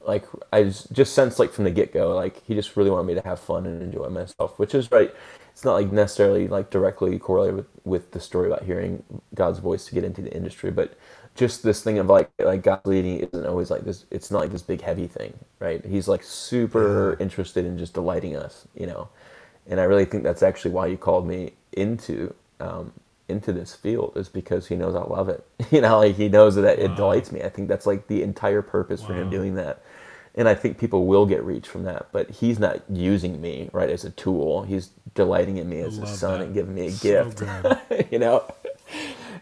[0.06, 3.14] like I just, sensed like from the get go, like he just really wanted me
[3.14, 5.14] to have fun and enjoy myself, which is right.
[5.52, 9.02] It's not like necessarily like directly correlated with, with the story about hearing
[9.34, 10.96] God's voice to get into the industry, but
[11.34, 14.04] just this thing of like like God leading isn't always like this.
[14.10, 15.84] It's not like this big heavy thing, right?
[15.84, 19.08] He's like super interested in just delighting us, you know.
[19.66, 22.92] And I really think that's actually why you called me into um,
[23.28, 25.44] into this field is because he knows I love it.
[25.70, 26.96] You know, like he knows that it wow.
[26.96, 27.42] delights me.
[27.42, 29.06] I think that's like the entire purpose wow.
[29.08, 29.82] for him doing that
[30.34, 32.08] and I think people will get reach from that.
[32.12, 34.62] But he's not using me right as a tool.
[34.62, 36.46] He's delighting in me as a son that.
[36.46, 37.42] and giving me a so gift.
[38.12, 38.44] you know,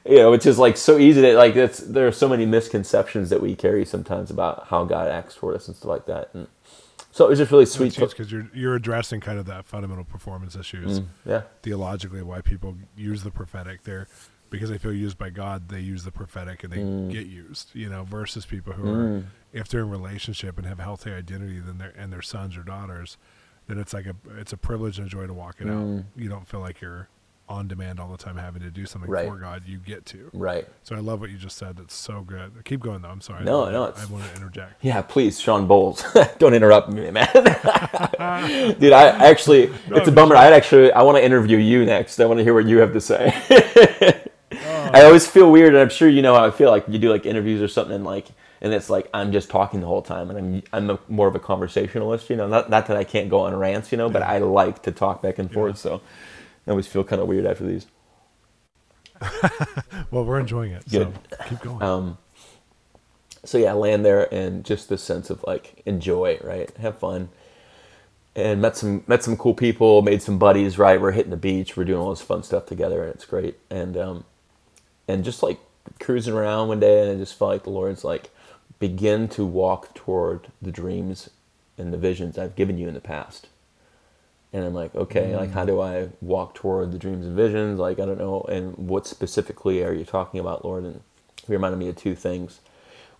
[0.04, 1.54] you know, which is like so easy to like.
[1.54, 5.54] That's there are so many misconceptions that we carry sometimes about how God acts for
[5.54, 6.30] us and stuff like that.
[6.34, 6.48] And
[7.12, 10.56] so it was just really sweet because you're you're addressing kind of that fundamental performance
[10.56, 11.00] issues.
[11.00, 13.82] Mm, yeah, theologically, why people use the prophetic.
[13.84, 14.08] They're
[14.50, 17.10] because they feel used by God, they use the prophetic and they mm.
[17.10, 19.22] get used, you know, versus people who mm.
[19.22, 22.62] are, if they're in relationship and have healthy identity, then they're, and their sons or
[22.62, 23.16] daughters,
[23.68, 26.00] then it's like a, it's a privilege and a joy to walk it mm.
[26.00, 26.04] out.
[26.16, 27.08] You don't feel like you're
[27.50, 29.28] on demand all the time having to do something right.
[29.28, 29.64] for God.
[29.66, 30.30] You get to.
[30.32, 30.66] Right.
[30.84, 31.76] So I love what you just said.
[31.76, 32.52] That's so good.
[32.64, 33.08] Keep going though.
[33.08, 33.44] I'm sorry.
[33.44, 33.84] No, I, no.
[33.84, 34.84] I, I want to interject.
[34.84, 36.38] Yeah, please, Shawn Bolz.
[36.38, 37.28] don't interrupt me, man.
[38.78, 40.36] Dude, I actually, no, it's a bummer.
[40.36, 42.20] I actually, I want to interview you next.
[42.20, 44.24] I want to hear what you have to say.
[44.94, 46.70] I always feel weird, and I'm sure you know how I feel.
[46.70, 48.28] Like you do like interviews or something, and like,
[48.60, 51.34] and it's like I'm just talking the whole time, and I'm I'm a, more of
[51.34, 52.30] a conversationalist.
[52.30, 54.82] You know, not not that I can't go on rants, you know, but I like
[54.82, 55.78] to talk back and forth.
[55.78, 56.00] So
[56.66, 57.86] I always feel kind of weird after these.
[60.10, 60.88] well, we're enjoying it.
[60.88, 61.12] Good.
[61.30, 61.82] So keep going.
[61.82, 62.18] Um,
[63.44, 66.74] so yeah, land there and just this sense of like enjoy, right?
[66.78, 67.30] Have fun.
[68.36, 71.00] And met some met some cool people, made some buddies, right?
[71.00, 73.58] We're hitting the beach, we're doing all this fun stuff together and it's great.
[73.70, 74.24] And um,
[75.10, 75.58] and just like
[75.98, 78.30] cruising around one day and I just felt like the Lord's like
[78.78, 81.30] begin to walk toward the dreams
[81.76, 83.48] and the visions I've given you in the past.
[84.52, 85.36] And I'm like, okay, mm.
[85.36, 87.78] like how do I walk toward the dreams and visions?
[87.78, 90.84] Like I don't know, and what specifically are you talking about, Lord?
[90.84, 91.02] And
[91.46, 92.60] he reminded me of two things.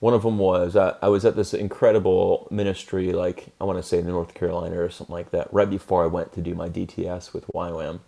[0.01, 3.83] One of them was uh, I was at this incredible ministry, like I want to
[3.83, 6.69] say in North Carolina or something like that, right before I went to do my
[6.69, 8.01] DTS with YWAM.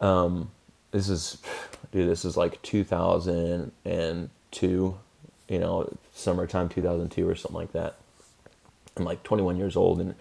[0.00, 0.50] Um,
[0.96, 1.38] this is,
[1.92, 4.98] dude, this is like 2002,
[5.48, 7.96] you know, summertime 2002 or something like that.
[8.96, 10.14] I'm like 21 years old and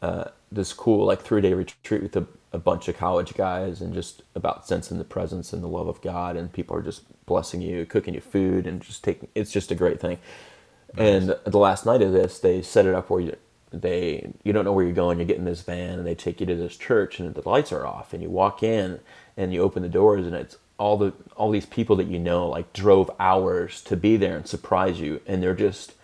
[0.00, 3.94] uh, this cool like three day retreat with a, a, bunch of college guys and
[3.94, 7.60] just about sensing the presence and the love of God and people are just blessing
[7.60, 9.28] you, cooking you food and just taking.
[9.34, 10.18] It's just a great thing.
[10.96, 11.22] Nice.
[11.22, 13.36] And the last night of this, they set it up where you
[13.72, 15.18] they you don't know where you're going.
[15.18, 17.72] You get in this van and they take you to this church and the lights
[17.72, 19.00] are off and you walk in
[19.36, 22.48] and you open the doors and it's all the all these people that you know
[22.48, 25.20] like drove hours to be there and surprise you.
[25.26, 25.94] And they're just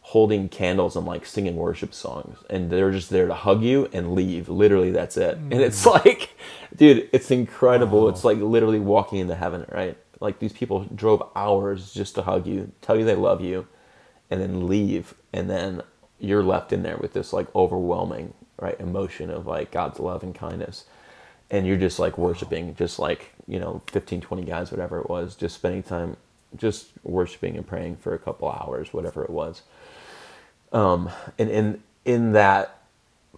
[0.00, 2.38] holding candles and like singing worship songs.
[2.48, 4.48] And they're just there to hug you and leave.
[4.48, 5.36] Literally that's it.
[5.36, 5.94] And it's mm.
[6.04, 6.36] like
[6.76, 8.04] dude it's incredible.
[8.04, 8.08] Wow.
[8.08, 9.96] it's like literally walking into heaven right?
[10.20, 13.68] Like these people drove hours just to hug you tell you they love you
[14.30, 15.14] and then leave.
[15.32, 15.82] And then
[16.20, 20.34] you're left in there with this like overwhelming right emotion of like god's love and
[20.34, 20.84] kindness
[21.50, 25.34] and you're just like worshiping just like you know 15 20 guys whatever it was
[25.36, 26.16] just spending time
[26.56, 29.62] just worshiping and praying for a couple hours whatever it was
[30.72, 32.78] um, and in in that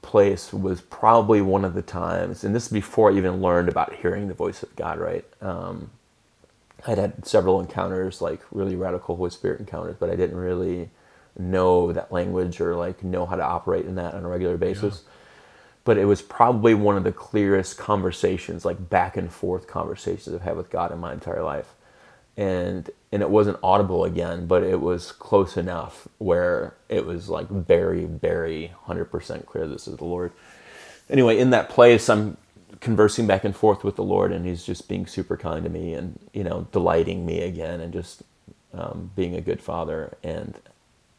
[0.02, 3.94] place was probably one of the times, and this is before I even learned about
[3.96, 4.98] hearing the voice of God.
[4.98, 5.90] Right, um,
[6.86, 10.90] I'd had several encounters, like really radical Holy Spirit encounters, but I didn't really
[11.38, 15.02] know that language or like know how to operate in that on a regular basis.
[15.04, 15.12] Yeah.
[15.84, 20.42] But it was probably one of the clearest conversations, like back and forth conversations I've
[20.42, 21.74] had with God in my entire life
[22.38, 27.48] and and it wasn't audible again, but it was close enough where it was like
[27.48, 30.32] very, very hundred percent clear this is the Lord.
[31.10, 32.36] Anyway, in that place, I'm
[32.80, 35.94] conversing back and forth with the Lord, and He's just being super kind to me,
[35.94, 38.22] and you know, delighting me again, and just
[38.72, 40.16] um, being a good father.
[40.22, 40.54] And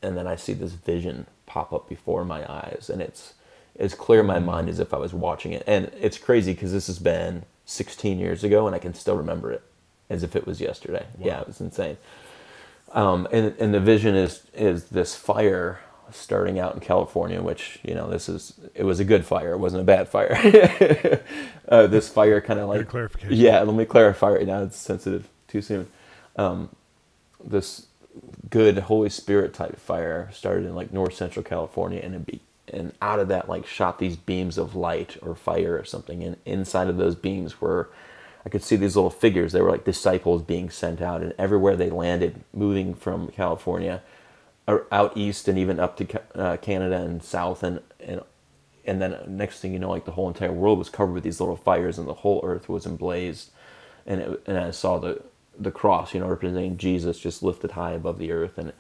[0.02, 3.34] and then I see this vision pop up before my eyes, and it's
[3.78, 5.64] as clear in my mind as if I was watching it.
[5.66, 9.52] And it's crazy because this has been 16 years ago, and I can still remember
[9.52, 9.64] it
[10.10, 11.06] as if it was yesterday.
[11.18, 11.26] Wow.
[11.26, 11.98] Yeah, it was insane.
[12.92, 15.80] Um, and and the vision is is this fire
[16.12, 19.60] starting out in California, which you know this is it was a good fire, it
[19.60, 20.36] wasn't a bad fire.
[21.70, 23.36] uh, this fire kind of like clarification.
[23.36, 24.64] Yeah, let me clarify right now.
[24.64, 25.88] It's sensitive too soon.
[26.36, 26.70] Um,
[27.44, 27.86] this
[28.50, 32.42] good Holy Spirit type fire started in like North Central California, and it be
[32.72, 36.38] and out of that like shot these beams of light or fire or something, and
[36.46, 37.90] inside of those beams were
[38.46, 39.52] I could see these little figures.
[39.52, 44.02] They were like disciples being sent out, and everywhere they landed, moving from California
[44.92, 48.22] out east and even up to uh, Canada and south, and and
[48.86, 51.40] and then next thing you know, like the whole entire world was covered with these
[51.40, 53.52] little fires, and the whole earth was emblazed.
[54.06, 55.22] And it, and I saw the
[55.60, 58.74] the cross, you know, representing Jesus, just lifted high above the earth, and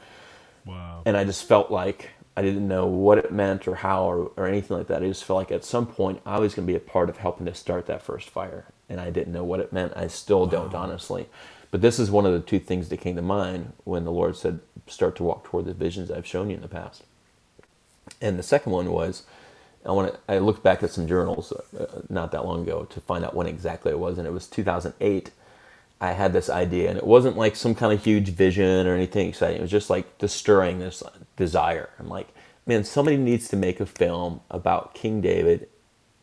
[0.65, 1.02] wow.
[1.06, 4.48] And I just felt like I didn't know what it meant or how or, or
[4.48, 5.04] anything like that.
[5.04, 7.18] I just felt like at some point I was going to be a part of
[7.18, 9.94] helping to start that first fire and I didn't know what it meant.
[9.96, 11.28] I still don't, honestly.
[11.72, 14.36] But this is one of the two things that came to mind when the Lord
[14.36, 17.04] said, "Start to walk toward the visions I've shown you in the past."
[18.20, 19.24] And the second one was,
[19.86, 20.20] I want to.
[20.28, 23.46] I looked back at some journals uh, not that long ago to find out when
[23.46, 25.32] exactly it was, and it was 2008.
[26.01, 29.27] I had this idea, and it wasn't like some kind of huge vision or anything
[29.27, 29.57] exciting.
[29.57, 31.89] It was just like just stirring this uh, desire.
[31.99, 32.29] I'm like,
[32.65, 35.67] man, somebody needs to make a film about King David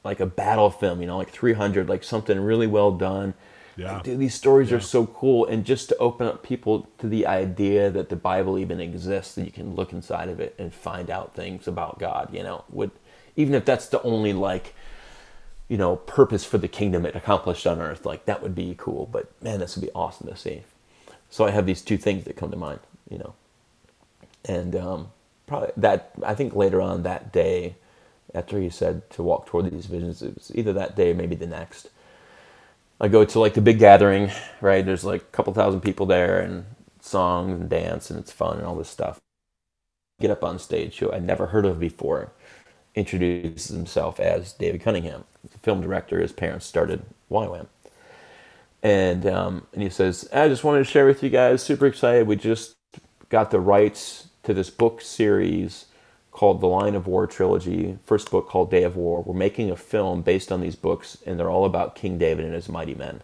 [0.06, 3.34] like a battle film, you know, like 300, like something really well done.
[3.76, 3.94] Yeah.
[3.94, 4.78] Like, dude, these stories yeah.
[4.78, 5.44] are so cool.
[5.44, 9.44] And just to open up people to the idea that the Bible even exists, that
[9.44, 12.92] you can look inside of it and find out things about God, you know, would,
[13.34, 14.74] even if that's the only like,
[15.68, 19.08] you know, purpose for the kingdom it accomplished on earth, like that would be cool.
[19.10, 20.62] But man, this would be awesome to see.
[21.30, 23.34] So I have these two things that come to mind, you know,
[24.44, 25.08] and um,
[25.46, 27.74] probably that I think later on that day,
[28.36, 30.22] after he said to walk toward these visions.
[30.22, 31.88] It was either that day or maybe the next.
[33.00, 34.84] I go to like the big gathering, right?
[34.84, 36.64] There's like a couple thousand people there and
[37.00, 39.18] songs and dance and it's fun and all this stuff.
[40.20, 42.32] Get up on stage, who I'd never heard of before,
[42.96, 45.24] introduces himself as David Cunningham.
[45.62, 46.20] Film director.
[46.20, 47.68] His parents started YWAM.
[48.82, 52.26] And, um, and he says, I just wanted to share with you guys, super excited.
[52.26, 52.76] We just
[53.28, 55.86] got the rights to this book series
[56.32, 59.22] called the Lion of War trilogy, first book called Day of War.
[59.22, 62.54] We're making a film based on these books, and they're all about King David and
[62.54, 63.22] his mighty men.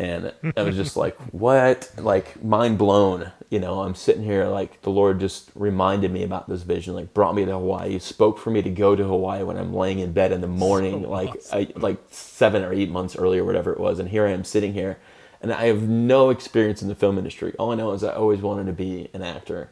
[0.00, 1.90] And I was just like, what?
[1.98, 3.32] Like, mind blown.
[3.50, 7.12] You know, I'm sitting here, like, the Lord just reminded me about this vision, like,
[7.12, 10.12] brought me to Hawaii, spoke for me to go to Hawaii when I'm laying in
[10.12, 11.58] bed in the morning, so like, awesome.
[11.58, 13.98] I, like seven or eight months earlier, whatever it was.
[13.98, 14.98] And here I am sitting here
[15.40, 17.54] and I have no experience in the film industry.
[17.58, 19.70] All I know is I always wanted to be an actor,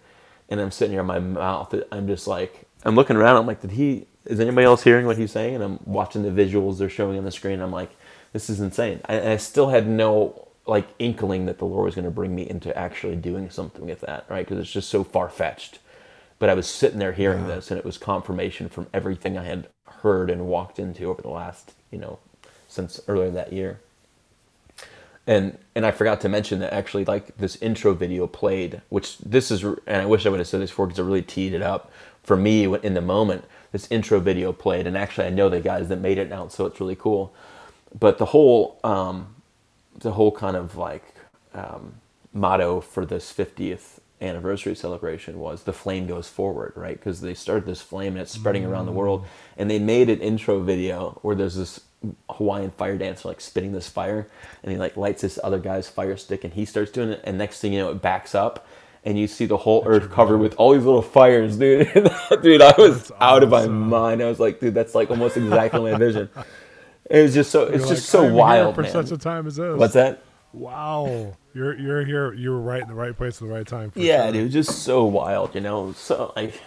[0.49, 1.75] and I'm sitting here in my mouth.
[1.93, 3.37] I'm just like I'm looking around.
[3.37, 4.07] I'm like, did he?
[4.25, 5.55] Is anybody else hearing what he's saying?
[5.55, 7.61] And I'm watching the visuals they're showing on the screen.
[7.61, 7.91] I'm like,
[8.39, 9.01] this is insane.
[9.07, 12.49] I, I still had no like inkling that the Lord was going to bring me
[12.49, 14.47] into actually doing something with that, right?
[14.47, 15.81] Because it's just so far fetched.
[16.39, 17.57] But I was sitting there hearing yeah.
[17.57, 19.67] this, and it was confirmation from everything I had
[20.03, 22.21] heard and walked into over the last, you know,
[22.69, 23.81] since earlier that year.
[25.27, 29.51] And and I forgot to mention that actually, like this intro video played, which this
[29.51, 31.63] is, and I wish I would have said this before because it really teed it
[31.63, 31.91] up
[32.23, 33.47] for me in the moment.
[33.73, 36.67] This intro video played, and actually, I know the guys that made it now, so
[36.67, 37.35] it's really cool.
[37.97, 39.37] But the whole, um,
[39.99, 41.05] the whole kind of like
[41.55, 41.95] um,
[42.33, 46.97] motto for this 50th anniversary celebration was the flame goes forward, right?
[46.97, 48.69] Because they started this flame and it's spreading mm.
[48.69, 49.27] around the world.
[49.57, 51.81] And they made an intro video where there's this
[52.31, 54.29] Hawaiian fire dancer like spitting this fire
[54.63, 57.21] and he like lights this other guy's fire stick and he starts doing it.
[57.25, 58.67] And next thing you know, it backs up
[59.05, 61.93] and you see the whole that's earth covered with all these little fires, dude.
[62.43, 64.23] dude, I was out of my mind.
[64.23, 66.29] I was like, dude, that's like almost exactly my vision.
[67.11, 68.93] It was just so, it's You're just like, so wild, for man.
[68.93, 69.79] such a time as this.
[69.79, 70.23] What's that?
[70.53, 72.33] Wow, you're you're here.
[72.33, 73.93] You were right in the right place at the right time.
[73.95, 74.33] yeah, sure.
[74.33, 75.93] dude, just so wild, you know.
[75.93, 76.61] So like,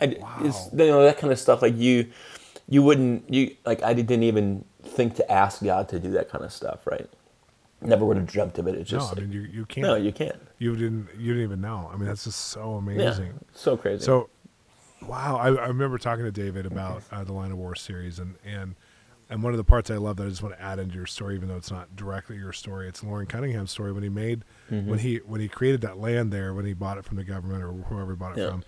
[0.00, 0.38] I, wow.
[0.42, 1.62] you know that kind of stuff.
[1.62, 2.10] Like you,
[2.68, 6.44] you wouldn't you like I didn't even think to ask God to do that kind
[6.44, 7.08] of stuff, right?
[7.80, 8.74] Never would have dreamt of it.
[8.74, 9.86] It's just no, I mean, you you can't.
[9.86, 10.40] No, you can't.
[10.58, 11.08] You didn't.
[11.18, 11.90] You didn't even know.
[11.92, 13.26] I mean, that's just so amazing.
[13.26, 14.04] Yeah, so crazy.
[14.04, 14.28] So,
[15.00, 15.36] wow.
[15.36, 18.76] I, I remember talking to David about uh, the Lion of War series, and and
[19.32, 21.06] and one of the parts I love that I just want to add into your
[21.06, 24.44] story, even though it's not directly your story, it's Loren Cunningham's story when he made
[24.70, 24.90] mm-hmm.
[24.90, 27.64] when he when he created that land there when he bought it from the government
[27.64, 28.50] or whoever he bought it yeah.
[28.50, 28.64] from.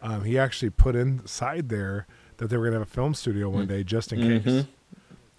[0.00, 2.06] Um, he actually put inside there
[2.38, 3.68] that they were going to have a film studio one mm.
[3.68, 4.48] day just in mm-hmm.
[4.48, 4.66] case.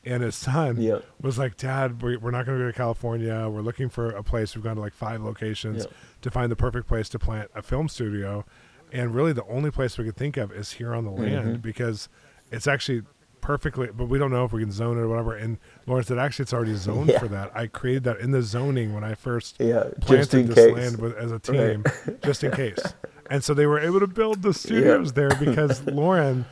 [0.05, 1.03] And his son yep.
[1.19, 3.49] was like, "Dad, we're not going to go to California.
[3.49, 4.55] We're looking for a place.
[4.55, 5.93] We've gone to like five locations yep.
[6.21, 8.45] to find the perfect place to plant a film studio,
[8.91, 11.61] and really the only place we could think of is here on the land mm-hmm.
[11.61, 12.09] because
[12.51, 13.01] it's actually
[13.47, 15.33] perfectly, but we don't know if we can zone it or whatever.
[15.33, 17.19] And Lawrence said, actually, it's already zoned yeah.
[17.19, 17.55] for that.
[17.55, 20.73] I created that in the zoning when I first yeah, planted this case.
[20.73, 22.21] land with, as a team, right.
[22.21, 22.79] just in case.
[23.29, 25.27] And so they were able to build the studios yeah.
[25.27, 26.45] there because Loren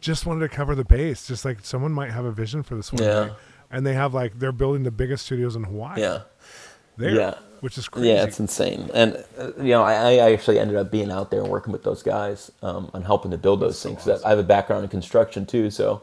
[0.00, 1.28] just wanted to cover the base.
[1.28, 3.24] Just like someone might have a vision for this one yeah.
[3.24, 3.32] day.
[3.70, 6.00] And they have like, they're building the biggest studios in Hawaii.
[6.00, 6.22] Yeah.
[6.96, 7.10] There.
[7.10, 7.34] Yeah.
[7.60, 8.08] Which is crazy.
[8.08, 8.88] Yeah, it's insane.
[8.94, 11.82] And, uh, you know, I, I, actually ended up being out there and working with
[11.82, 14.04] those guys um, and helping to build those That's things.
[14.04, 14.26] So awesome.
[14.26, 15.68] I have a background in construction too.
[15.68, 16.00] So,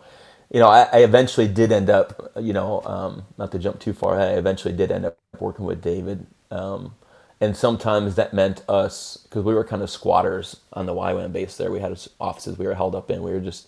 [0.52, 3.94] you know, I, I, eventually did end up, you know, um, not to jump too
[3.94, 6.26] far, I eventually did end up working with David.
[6.52, 6.96] Um,
[7.42, 11.56] and sometimes that meant us, because we were kind of squatters on the YWAM base
[11.56, 11.72] there.
[11.72, 13.24] We had offices we were held up in.
[13.24, 13.68] We were just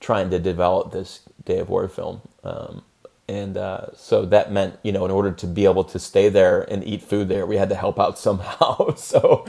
[0.00, 2.22] trying to develop this Day of War film.
[2.42, 2.82] Um,
[3.28, 6.62] and uh, so that meant, you know, in order to be able to stay there
[6.62, 8.94] and eat food there, we had to help out somehow.
[8.96, 9.44] so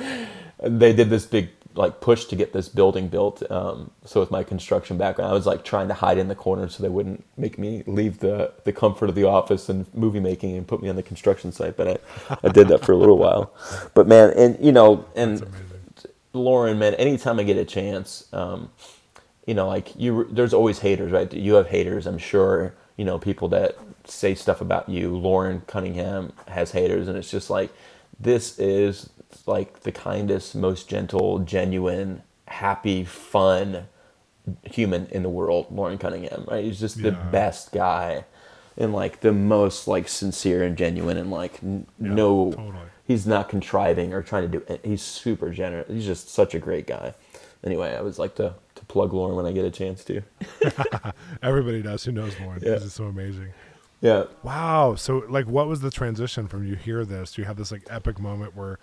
[0.62, 3.50] they did this big like push to get this building built.
[3.52, 6.70] Um, so with my construction background, I was like trying to hide in the corner
[6.70, 10.58] so they wouldn't make me leave the the comfort of the office and movie making
[10.58, 11.78] and put me on the construction site.
[11.78, 11.88] But
[12.30, 13.54] I, I did that for a little while.
[13.94, 15.44] But man, and you know, and
[16.34, 18.70] Loren, man, anytime I get a chance, um,
[19.46, 21.32] you know, like you, there's always haters, right?
[21.34, 22.76] You have haters, I'm sure.
[22.98, 25.16] You know, people that say stuff about you.
[25.18, 27.72] Loren Cunningham has haters, and it's just like
[28.20, 29.10] this is
[29.46, 33.88] like the kindest, most gentle, genuine, happy, fun
[34.64, 36.64] human in the world, Loren Cunningham, right?
[36.64, 38.24] He's just the best guy
[38.78, 42.86] and like the most like sincere and genuine and like n- yeah, no totally.
[43.06, 44.82] he's not contriving or trying to do it.
[44.84, 45.90] he's super generous.
[45.90, 47.14] He's just such a great guy.
[47.64, 50.22] Anyway, I always like to to plug Loren when I get a chance to.
[51.42, 52.62] Everybody does who knows Loren.
[52.64, 52.74] yeah.
[52.74, 53.50] it's so amazing.
[54.00, 54.26] Yeah.
[54.44, 54.94] Wow.
[54.96, 57.34] So like what was the transition from you hear this?
[57.34, 58.78] To you have this like epic moment where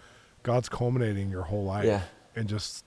[0.44, 2.02] God's culminating your whole life yeah.
[2.36, 2.84] and just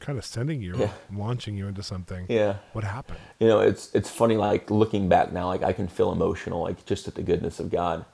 [0.00, 0.92] kind of sending you, yeah.
[1.12, 2.26] launching you into something.
[2.28, 2.56] Yeah.
[2.72, 3.18] What happened?
[3.40, 4.36] You know, it's it's funny.
[4.36, 7.70] Like looking back now, like I can feel emotional, like just at the goodness of
[7.70, 8.04] God.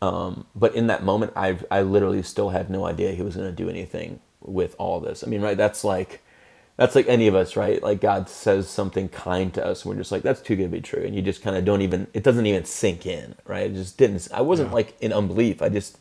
[0.00, 3.48] Um, but in that moment, I I literally still had no idea He was going
[3.48, 5.22] to do anything with all this.
[5.22, 5.56] I mean, right?
[5.56, 6.22] That's like
[6.76, 7.82] that's like any of us, right?
[7.82, 10.68] Like God says something kind to us, and we're just like, that's too good to
[10.68, 12.06] be true, and you just kind of don't even.
[12.14, 13.70] It doesn't even sink in, right?
[13.70, 14.26] It just didn't.
[14.32, 14.74] I wasn't yeah.
[14.74, 15.60] like in unbelief.
[15.60, 15.98] I just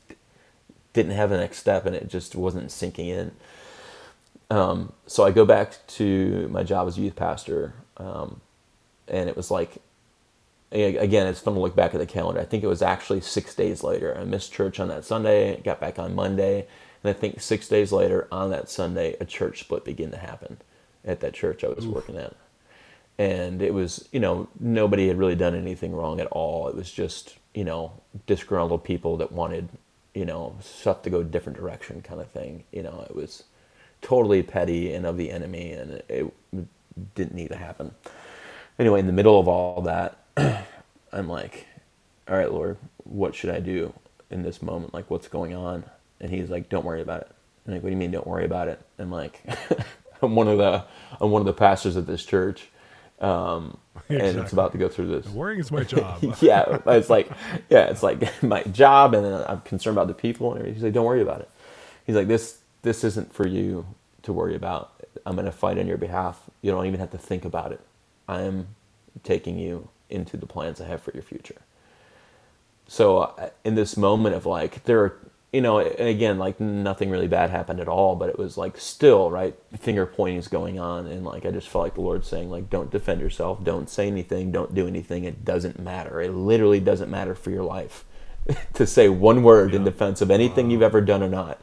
[0.94, 3.32] didn't have the next step and it just wasn't sinking in.
[4.50, 8.42] Um, so I go back to my job as youth pastor, um,
[9.08, 9.78] and it was like,
[10.74, 12.42] again, it's fun to look back at the calendar.
[12.42, 14.18] I think it was actually six days later.
[14.18, 16.68] I missed church on that Sunday, got back on Monday,
[17.04, 20.58] and I think six days later on that Sunday, a church split began to happen
[21.06, 21.96] at that church I was Oof.
[21.96, 22.36] working at.
[23.18, 26.68] And it was, you know, nobody had really done anything wrong at all.
[26.68, 27.94] It was just, you know,
[28.26, 29.70] disgruntled people that wanted
[30.14, 32.64] you know, stuff to go a different direction kind of thing.
[32.72, 33.44] You know, it was
[34.02, 36.34] totally petty and of the enemy, and it,
[37.16, 37.92] didn't need to happen.
[38.80, 40.18] Anyway, in the middle of all that,
[41.14, 41.68] I'm like,
[42.28, 43.94] all right, Lord, what should I do
[44.30, 44.94] in this moment?
[44.94, 45.84] Like, what's going on?
[46.20, 47.32] And he's like, don't worry about it.
[47.66, 48.82] I'm like, what do you mean, don't worry about it?
[48.98, 49.44] I'm like,
[50.22, 50.84] I'm one of the,
[51.20, 52.70] I'm one of the pastors at this church.
[53.22, 53.78] Um,
[54.10, 54.20] exactly.
[54.30, 55.28] and it's about to go through this.
[55.28, 56.22] Worrying is my job.
[56.42, 57.30] yeah, it's like,
[57.70, 60.54] yeah, it's like my job, and I'm concerned about the people.
[60.56, 61.50] And he's like, don't worry about it.
[62.06, 63.86] He's like, this, this isn't for you
[64.24, 64.92] to worry about.
[65.26, 66.42] I'm going to fight on your behalf.
[66.62, 67.82] You don't even have to think about it.
[68.28, 68.70] I am
[69.24, 71.62] taking you into the plans I have for your future.
[72.88, 75.18] So uh, in this moment of like, there are
[75.52, 78.78] you know, and again, like nothing really bad happened at all, but it was like
[78.78, 79.54] still, right?
[79.78, 81.08] Finger pointing is going on.
[81.08, 83.62] And like, I just felt like the Lord saying, like, don't defend yourself.
[83.62, 84.52] Don't say anything.
[84.52, 85.26] Don't do anything.
[85.26, 86.22] It doesn't matter.
[86.22, 88.06] It literally doesn't matter for your life
[88.76, 89.78] to say one word yeah.
[89.78, 90.72] in defense of anything wow.
[90.72, 91.60] you've ever done or not.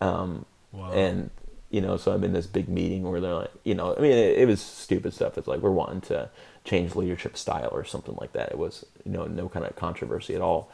[0.00, 0.92] Um, wow.
[0.92, 1.30] And,
[1.70, 4.12] you know, so I'm in this big meeting where they're like, you know, I mean,
[4.12, 5.36] it, it was stupid stuff.
[5.36, 6.30] It's like, we're wanting to
[6.64, 8.50] change leadership style or something like that.
[8.50, 10.70] It was, you know, no kind of controversy at all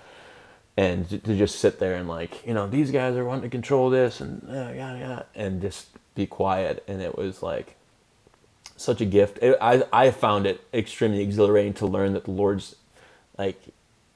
[0.76, 3.90] and to, just sit there and like you know these guys are wanting to control
[3.90, 6.84] this and uh, yeah yeah and just be quiet.
[6.86, 7.76] And it was like
[8.76, 9.38] such a gift.
[9.42, 12.76] It, I, I found it extremely exhilarating to learn that the lord's
[13.38, 13.60] like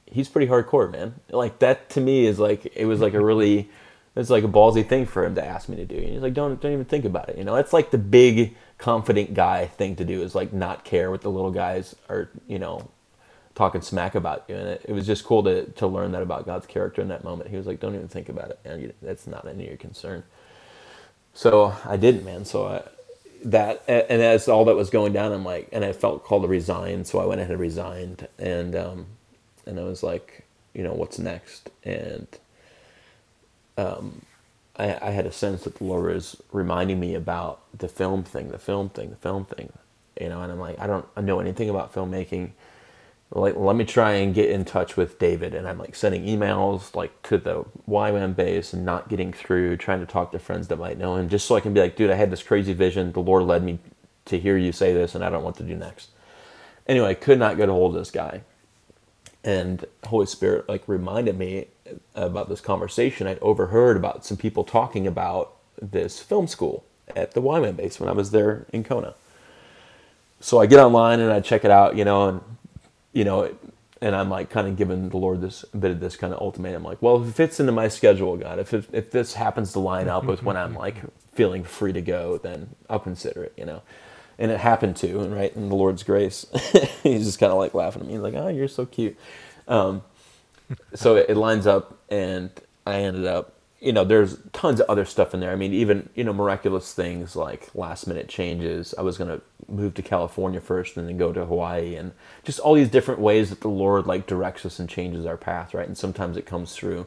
[0.05, 1.15] he's pretty hardcore man.
[1.29, 3.69] Like that to me is like it was like a really
[4.15, 5.95] it's like a ballsy thing for him to ask me to do.
[5.95, 7.55] And he's like don't don't even think about it you know?
[7.55, 11.31] It's like the big confident guy thing to do is like not care what the
[11.31, 12.89] little guys are you know
[13.57, 14.55] talking smack about you.
[14.55, 17.23] And it, it, was just cool to, to learn that about God's character in that
[17.23, 17.49] moment.
[17.49, 18.93] He was like, don't even think about it, man.
[19.01, 20.23] That's not any of your concern.
[21.33, 22.45] So I didn't, man.
[22.45, 22.83] So I,
[23.45, 26.47] that, and as all that was going down, I'm like, and I felt called to
[26.47, 27.03] resign.
[27.03, 28.27] So I went ahead and resigned.
[28.37, 29.07] And, um,
[29.65, 30.45] and I was like,
[30.75, 31.71] you know, what's next?
[31.83, 32.27] And,
[33.75, 34.21] um,
[34.77, 38.49] I, I had a sense that the Lord was reminding me about the film thing,
[38.49, 39.73] the film thing, the film thing,
[40.21, 42.51] you know, and I'm like, I don't know anything about filmmaking
[43.31, 45.53] like let me try and get in touch with David.
[45.53, 49.99] And I'm like sending emails like to the YWAM base and not getting through trying
[49.99, 52.09] to talk to friends that might know him just so I can be like dude
[52.09, 53.11] I had this crazy vision.
[53.11, 53.79] The Lord led me
[54.25, 56.11] to hear you say this and I don't what to do next.
[56.87, 58.41] Anyway I could not get a hold of this guy.
[59.43, 61.67] And Holy Spirit like reminded me
[62.15, 67.41] about this conversation I'd overheard about some people talking about this film school at the
[67.41, 69.15] YWAM base when I was there in Kona.
[70.39, 72.41] So I get online and I check it out you know and
[73.13, 73.55] you know,
[74.01, 76.83] and I'm like kind of giving the Lord this bit of this kind of ultimatum,
[76.83, 79.79] like, well, if it fits into my schedule, God, if it, if this happens to
[79.79, 80.97] line up with when I'm like
[81.33, 83.81] feeling free to go, then I'll consider it, you know.
[84.39, 86.45] And it happened to, and right in the Lord's grace,
[87.03, 89.17] he's just kind of like laughing at me, he's like, oh, you're so cute.
[89.67, 90.03] Um,
[90.93, 92.51] so it, it lines up, and
[92.85, 93.56] I ended up
[93.87, 95.51] you know, there's tons of other stuff in there.
[95.53, 98.93] I mean, even you know, miraculous things like last minute changes.
[98.97, 102.11] I was gonna move to California first, and then go to Hawaii, and
[102.43, 105.73] just all these different ways that the Lord like directs us and changes our path,
[105.73, 105.87] right?
[105.87, 107.05] And sometimes it comes through.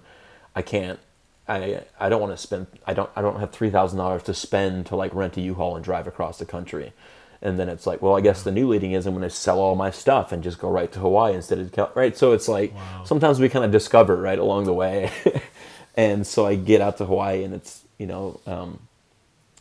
[0.56, 0.98] I can't.
[1.46, 2.66] I I don't want to spend.
[2.86, 3.10] I don't.
[3.14, 6.06] I don't have three thousand dollars to spend to like rent a U-Haul and drive
[6.06, 6.94] across the country.
[7.42, 9.60] And then it's like, well, I guess the new leading is I'm going to sell
[9.60, 12.14] all my stuff and just go right to Hawaii instead of Cal- right.
[12.16, 13.04] So it's like wow.
[13.04, 15.10] sometimes we kind of discover right along the way.
[15.96, 18.80] and so I get out to Hawaii, and it's you know, um,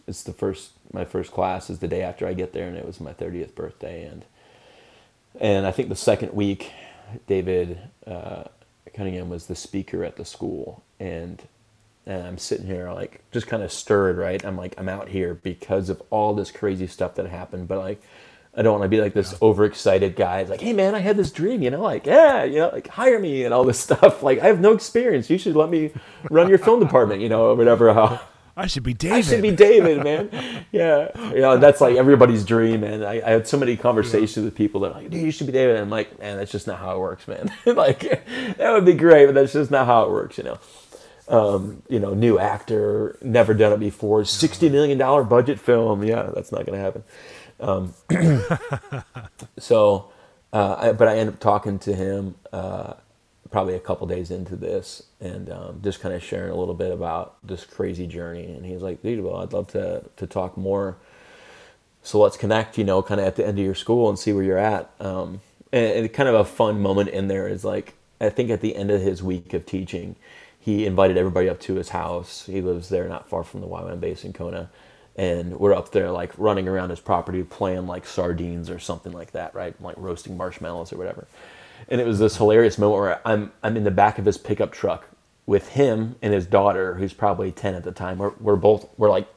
[0.07, 2.86] it's the first my first class is the day after I get there, and it
[2.86, 4.25] was my thirtieth birthday, and
[5.39, 6.71] and I think the second week,
[7.27, 8.43] David uh,
[8.93, 11.41] Cunningham was the speaker at the school, and
[12.05, 14.43] and I'm sitting here like just kind of stirred, right?
[14.43, 18.01] I'm like I'm out here because of all this crazy stuff that happened, but like
[18.56, 20.39] I don't want to be like this overexcited guy.
[20.39, 22.88] It's like, hey man, I had this dream, you know, like yeah, you know, like
[22.88, 24.24] hire me and all this stuff.
[24.24, 25.30] Like I have no experience.
[25.30, 25.91] You should let me
[26.30, 27.93] run your film department, you know, or whatever.
[27.93, 28.22] How
[28.60, 29.18] I should be David.
[29.18, 30.30] I should be David, man.
[30.72, 32.84] Yeah, you know, that's like everybody's dream.
[32.84, 34.43] And I, I had so many conversations yeah.
[34.43, 35.76] with people that are like, dude, you should be David.
[35.76, 37.52] And I'm like, man, that's just not how it works, man.
[37.66, 38.02] like
[38.58, 40.60] that would be great, but that's just not how it works, you know.
[41.28, 46.04] Um, you know, new actor, never done it before, sixty million dollar budget film.
[46.04, 47.04] Yeah, that's not gonna happen.
[47.60, 47.93] Um,
[49.57, 50.12] so,
[50.53, 52.93] uh, I, but I ended up talking to him uh,
[53.49, 56.91] probably a couple days into this and um, just kind of sharing a little bit
[56.91, 58.45] about this crazy journey.
[58.45, 60.97] And he's like, dude, well, I'd love to, to talk more.
[62.03, 64.34] So let's connect, you know, kind of at the end of your school and see
[64.34, 64.89] where you're at.
[64.99, 65.41] Um,
[65.72, 68.76] and, and kind of a fun moment in there is like, I think at the
[68.76, 70.16] end of his week of teaching,
[70.60, 72.45] he invited everybody up to his house.
[72.45, 74.70] He lives there not far from the YWAM base in Kona
[75.20, 79.34] and we're up there like running around his property playing like sardines or something like
[79.34, 79.80] that, right?
[79.82, 81.28] Like roasting marshmallows or whatever.
[81.89, 84.72] And it was this hilarious moment where I'm I'm in the back of his pickup
[84.72, 85.09] truck
[85.45, 88.17] with him and his daughter, who's probably ten at the time.
[88.20, 89.28] We're we're both we're like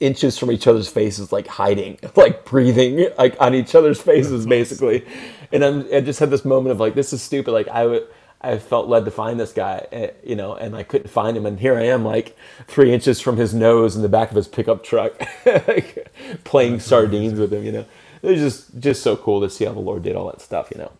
[0.00, 5.06] inches from each other's faces, like hiding, like breathing, like on each other's faces, basically.
[5.52, 7.52] And I'm, I just had this moment of like, this is stupid.
[7.52, 8.08] Like I would,
[8.40, 11.46] I felt led to find this guy, eh, you know, and I couldn't find him.
[11.46, 12.36] And here I am, like
[12.68, 16.08] three inches from his nose in the back of his pickup truck, like,
[16.44, 17.86] playing sardines with him, you know.
[18.22, 20.70] It was just, just so cool to see how the Lord did all that stuff,
[20.70, 20.92] you know.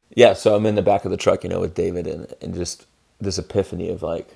[0.14, 2.54] yeah, so I'm in the back of the truck, you know, with David and, and
[2.54, 2.86] just
[3.20, 4.34] this epiphany of like,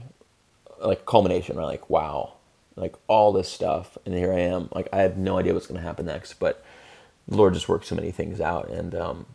[0.80, 1.64] like culmination, right?
[1.64, 2.34] Like, wow,
[2.76, 4.68] like all this stuff, and here I am.
[4.74, 6.64] Like I have no idea what's going to happen next, but
[7.26, 9.26] the Lord just worked so many things out, and um,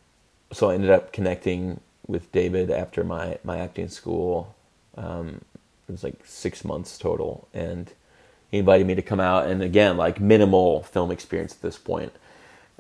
[0.52, 4.56] so I ended up connecting with David after my my acting school.
[4.98, 5.42] Um,
[5.88, 7.92] it was like six months total, and
[8.52, 9.48] he invited me to come out.
[9.48, 12.14] And again, like minimal film experience at this point.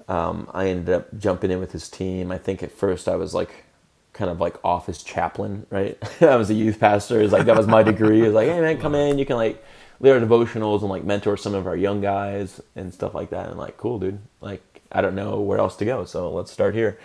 [0.07, 2.31] Um, I ended up jumping in with his team.
[2.31, 3.65] I think at first I was like
[4.13, 5.97] kind of like office chaplain, right?
[6.21, 7.21] I was a youth pastor.
[7.21, 8.21] It's like that was my degree.
[8.21, 9.17] It's like, hey man, come in.
[9.17, 9.63] You can like
[9.99, 13.49] lead our devotionals and like mentor some of our young guys and stuff like that.
[13.49, 14.19] And like, cool, dude.
[14.41, 14.61] Like,
[14.91, 16.99] I don't know where else to go, so let's start here.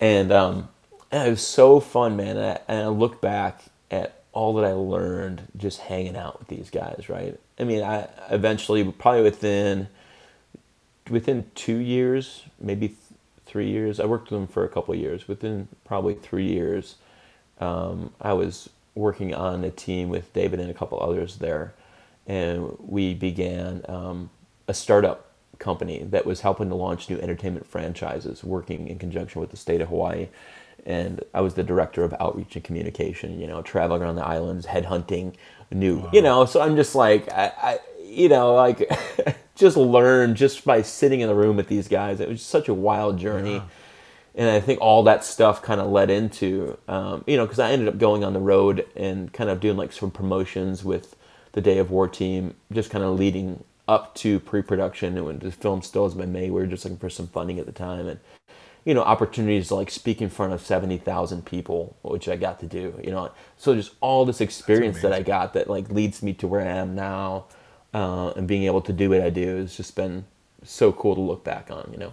[0.00, 0.68] And um,
[1.10, 2.36] and it was so fun, man.
[2.36, 6.48] And I, and I look back at all that I learned just hanging out with
[6.48, 7.38] these guys, right?
[7.58, 9.88] I mean, I eventually, probably within
[11.10, 13.00] within two years, maybe th-
[13.46, 13.98] three years.
[13.98, 15.26] I worked with them for a couple years.
[15.26, 16.96] Within probably three years,
[17.60, 21.72] um, I was working on a team with David and a couple others there,
[22.26, 24.30] and we began um,
[24.66, 29.50] a startup company that was helping to launch new entertainment franchises, working in conjunction with
[29.50, 30.28] the state of Hawaii.
[30.86, 33.40] And I was the director of outreach and communication.
[33.40, 35.34] You know, traveling around the islands, headhunting
[35.70, 35.98] new.
[35.98, 36.10] Wow.
[36.12, 38.90] You know, so I'm just like, I, I you know, like
[39.54, 42.20] just learned just by sitting in the room with these guys.
[42.20, 43.54] It was such a wild journey.
[43.54, 43.64] Yeah
[44.38, 47.72] and I think all that stuff kind of led into, um, you know, because I
[47.72, 51.16] ended up going on the road and kind of doing like some promotions with
[51.52, 55.50] the Day of War team, just kind of leading up to pre-production and when the
[55.50, 56.52] film still has been made.
[56.52, 58.20] We were just looking for some funding at the time and
[58.84, 62.66] you know opportunities to like speak in front of 70,000 people which I got to
[62.66, 66.32] do you know so just all this experience that I got that like leads me
[66.34, 67.46] to where I am now
[67.94, 70.24] uh, and being able to do what I do has just been
[70.64, 72.12] so cool to look back on you know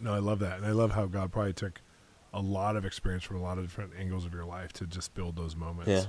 [0.00, 1.80] no I love that and I love how God probably took
[2.32, 5.14] a lot of experience from a lot of different angles of your life to just
[5.14, 6.04] build those moments yeah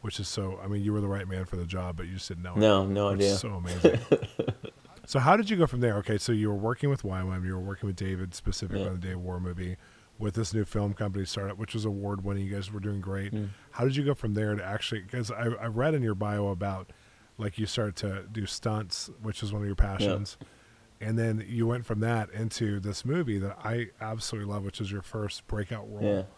[0.00, 0.58] which is so.
[0.62, 2.54] I mean, you were the right man for the job, but you just didn't know.
[2.54, 3.36] No, it, no idea.
[3.36, 3.98] so amazing.
[5.08, 5.96] so how did you go from there?
[5.96, 8.88] Okay, so you were working with YWAM, you were working with David specifically yeah.
[8.88, 9.78] on the Day of War movie,
[10.18, 12.44] with this new film company startup, which was award winning.
[12.44, 13.32] You guys were doing great.
[13.32, 13.48] Mm.
[13.70, 15.00] How did you go from there to actually?
[15.00, 16.92] Because I, I read in your bio about
[17.38, 20.36] like you started to do stunts, which is one of your passions.
[20.40, 21.08] Yeah.
[21.08, 24.92] And then you went from that into this movie that I absolutely love, which is
[24.92, 26.28] your first breakout role,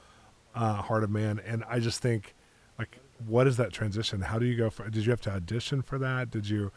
[0.55, 0.63] yeah.
[0.63, 1.41] uh, Heart of Man.
[1.45, 2.37] And I just think,
[2.79, 4.21] like, what is that transition?
[4.21, 4.89] How do you go for?
[4.89, 6.31] Did you have to audition for that?
[6.31, 6.71] Did you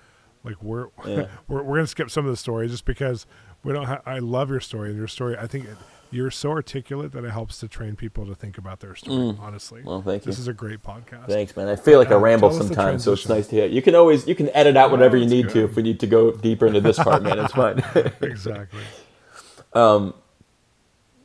[0.43, 1.27] like we're yeah.
[1.47, 3.25] we're, we're gonna skip some of the story just because
[3.63, 3.85] we don't.
[3.85, 5.37] Ha- I love your story and your story.
[5.37, 5.77] I think it,
[6.11, 9.17] you're so articulate that it helps to train people to think about their story.
[9.17, 9.39] Mm.
[9.39, 10.31] Honestly, well, thank you.
[10.31, 11.27] This is a great podcast.
[11.27, 11.67] Thanks, man.
[11.67, 13.65] I feel like uh, I ramble sometimes, so it's nice to hear.
[13.65, 15.53] You can always you can edit out whatever you need good.
[15.53, 17.39] to if we need to go deeper into this part, man.
[17.39, 17.83] It's fine.
[18.21, 18.81] exactly.
[19.73, 20.13] Um,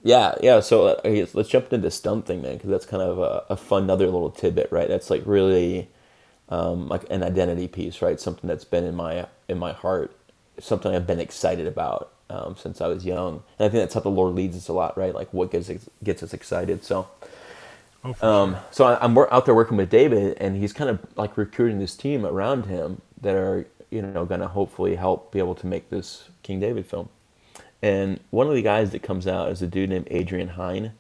[0.03, 0.61] yeah, yeah.
[0.61, 3.57] So uh, let's jump into the stunt thing, man, because that's kind of a, a,
[3.57, 4.89] fun, another little tidbit, right?
[4.89, 5.91] That's like really
[6.49, 8.21] um, like an identity piece, right?
[8.21, 10.15] Something that's been in my in my heart,
[10.59, 14.01] something I've been excited about um, since I was young, and I think that's how
[14.01, 15.15] the Lord leads us a lot, right?
[15.15, 15.71] Like what gets
[16.03, 16.85] gets us excited.
[16.85, 17.09] So,
[18.05, 18.65] oh, um, sure.
[18.71, 21.95] so I, I'm out there working with David, and he's kind of like recruiting this
[21.95, 25.91] team around him that are you know going to hopefully help be able to make
[25.91, 27.09] this King David film.
[27.81, 30.93] And one of the guys that comes out is a dude named Adrian Hine.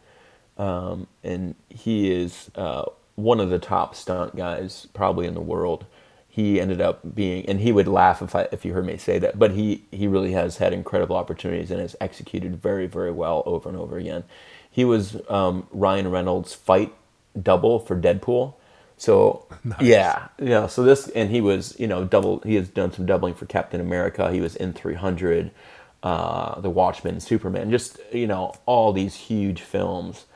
[0.57, 2.87] Um, and he is uh,
[3.19, 5.87] one of the top stunt guys probably in the world.
[6.29, 9.19] He ended up being, and he would laugh if I if you heard me say
[9.19, 13.43] that, but he he really has had incredible opportunities and has executed very very well
[13.45, 14.25] over and over again.
[14.71, 16.95] He was um, Ryan Reynolds' fight
[17.41, 18.55] double for Deadpool.
[18.97, 19.81] So nice.
[19.83, 20.69] yeah, yeah.
[20.69, 22.41] So this and he was you know double.
[22.43, 24.33] He has done some doubling for Captain America.
[24.33, 25.51] He was in 300
[26.05, 30.27] uh, The Watchmen, Superman, just you know all these huge films,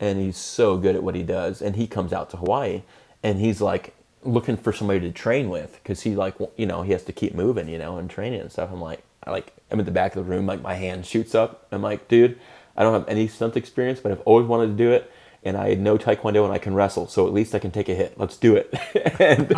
[0.00, 1.60] and he's so good at what he does.
[1.62, 2.82] And he comes out to Hawaii,
[3.22, 3.94] and he's like
[4.24, 7.34] looking for somebody to train with because he like you know he has to keep
[7.34, 8.70] moving, you know, and training and stuff.
[8.72, 11.34] I'm like, I like I'm at the back of the room, like my hand shoots
[11.34, 11.66] up.
[11.70, 12.38] I'm like, dude,
[12.76, 15.10] I don't have any stunt experience, but I've always wanted to do it.
[15.44, 17.94] And I know Taekwondo and I can wrestle, so at least I can take a
[17.94, 18.18] hit.
[18.18, 18.74] Let's do it.
[19.20, 19.52] and,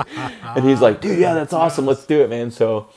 [0.44, 1.86] and he's like, dude, yeah, that's awesome.
[1.86, 2.50] Let's do it, man.
[2.50, 2.88] So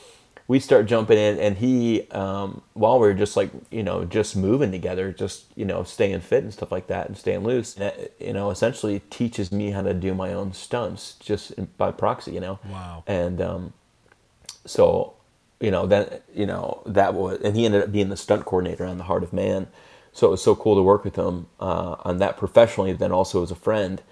[0.46, 4.36] we start jumping in, and he, um, while we are just like you know just
[4.36, 8.10] moving together, just you know staying fit and stuff like that, and staying loose, and,
[8.20, 12.40] you know, essentially teaches me how to do my own stunts just by proxy, you
[12.40, 12.58] know.
[12.68, 13.04] Wow.
[13.06, 13.72] And um,
[14.66, 15.14] so,
[15.60, 18.84] you know, that you know that was, and he ended up being the stunt coordinator
[18.84, 19.68] on the Heart of Man.
[20.12, 23.42] So it was so cool to work with him uh, on that professionally, then also
[23.42, 24.02] as a friend,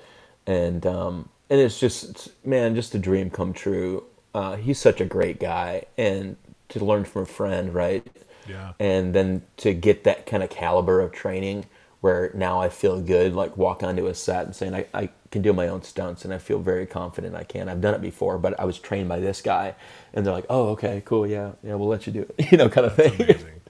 [0.47, 4.05] and um, and it's just man, just a dream come true
[4.35, 6.37] uh, he's such a great guy, and
[6.71, 8.07] to learn from a friend, right?
[8.49, 8.73] Yeah.
[8.81, 11.67] And then to get that kind of caliber of training
[12.01, 15.41] where now I feel good, like walk onto a set and saying I, I can
[15.41, 17.69] do my own stunts and I feel very confident I can.
[17.69, 19.77] I've done it before, but I was trained by this guy,
[20.13, 22.69] and they're like, "Oh, okay, cool, yeah, yeah, we'll let you do it," you know,
[22.69, 23.15] kind of That's thing.
[23.15, 23.61] amazing.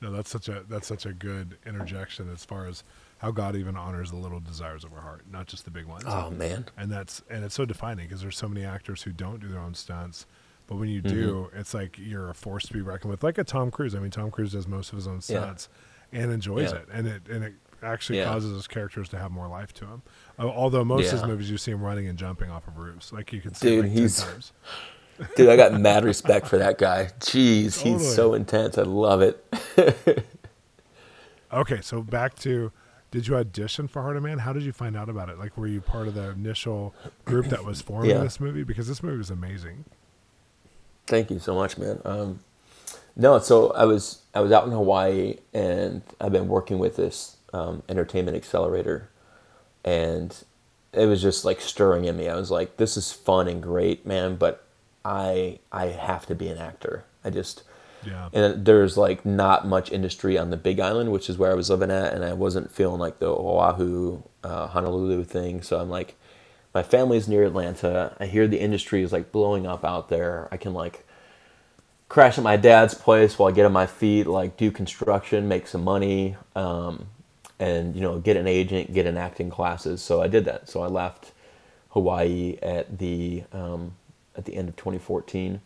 [0.00, 2.84] No, that's such a that's such a good interjection as far as
[3.18, 6.04] how God even honors the little desires of our heart, not just the big ones.
[6.06, 9.40] Oh man, and that's and it's so defining because there's so many actors who don't
[9.40, 10.26] do their own stunts,
[10.66, 11.16] but when you Mm-hmm.
[11.16, 13.22] do, it's like you're a force to be reckoned with.
[13.22, 13.94] Like a Tom Cruise.
[13.94, 15.20] I mean, Tom Cruise does most of his own Yeah.
[15.20, 15.68] stunts
[16.12, 16.78] and enjoys Yeah.
[16.78, 18.24] it, and it and it actually Yeah.
[18.26, 20.02] causes his characters to have more life to him.
[20.38, 23.12] Uh, although most of his movies you see him running and jumping off of roofs,
[23.12, 24.52] like you can see Dude, like he's- 10 times.
[25.36, 27.10] dude, I got mad respect for that guy.
[27.20, 27.92] Jeez, Totally.
[27.98, 28.76] he's so intense.
[28.78, 29.42] I love it.
[31.52, 32.72] Okay, so back to
[33.10, 34.38] did you audition for Heart of Man?
[34.38, 35.38] How did you find out about it?
[35.38, 36.94] Like, were you part of the initial
[37.24, 38.18] group that was forming Yeah.
[38.18, 38.62] this movie?
[38.64, 39.84] Because this movie was amazing.
[41.06, 42.00] Thank you so much, man.
[42.04, 42.40] Um,
[43.14, 47.36] no, so I was I was out in Hawaii, and I've been working with this
[47.52, 49.08] um, entertainment accelerator,
[49.84, 50.36] and
[50.92, 52.28] it was just like stirring in me.
[52.28, 54.64] I was like, "This is fun and great, man," but
[55.04, 57.04] I I have to be an actor.
[57.24, 57.62] I just
[58.06, 58.28] Yeah.
[58.32, 61.70] and there's like not much industry on the Big Island, which is where I was
[61.70, 65.62] living at, and I wasn't feeling like the Oahu, uh, Honolulu thing.
[65.62, 66.14] So I'm like,
[66.74, 68.14] my family's near Atlanta.
[68.20, 70.48] I hear the industry is like blowing up out there.
[70.52, 71.04] I can like
[72.08, 75.66] crash at my dad's place while I get on my feet, like do construction, make
[75.66, 77.06] some money, um,
[77.58, 80.02] and you know get an agent, get in acting classes.
[80.02, 80.68] So I did that.
[80.68, 81.32] So I left
[81.90, 83.94] Hawaii at the um,
[84.36, 85.60] at the end of 2014,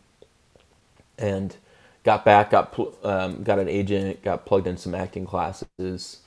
[1.18, 1.56] and
[2.04, 6.20] got back, got pl- um, got an agent, got plugged in some acting classes,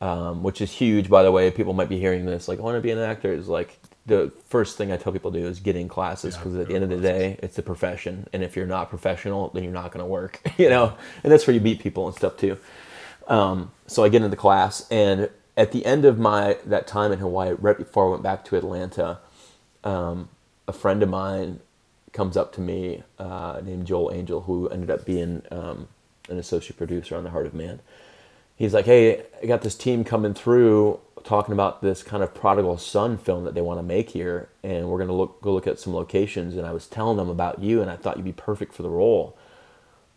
[0.00, 1.08] um, which is huge.
[1.10, 3.32] By the way, people might be hearing this like, I want to be an actor.
[3.32, 6.40] Is like the first thing I tell people to do is get in classes Yeah,
[6.40, 9.50] because at the end of the day, it's a profession, and if you're not professional,
[9.50, 10.40] then you're not going to work.
[10.58, 12.58] You know, and that's where you meet people and stuff too.
[13.28, 17.18] Um, so I get into class, and at the end of my that time in
[17.20, 19.20] Hawaii, right before I went back to Atlanta,
[19.84, 20.28] um,
[20.68, 21.60] a friend of mine
[22.14, 25.88] comes up to me uh, named Joel Angel, who ended up being um,
[26.30, 27.80] an associate producer on The Heart of Man.
[28.56, 32.78] He's like, "Hey, I got this team coming through talking about this kind of prodigal
[32.78, 35.78] son film that they want to make here, and we're gonna look go look at
[35.78, 38.72] some locations." And I was telling them about you, and I thought you'd be perfect
[38.72, 39.36] for the role.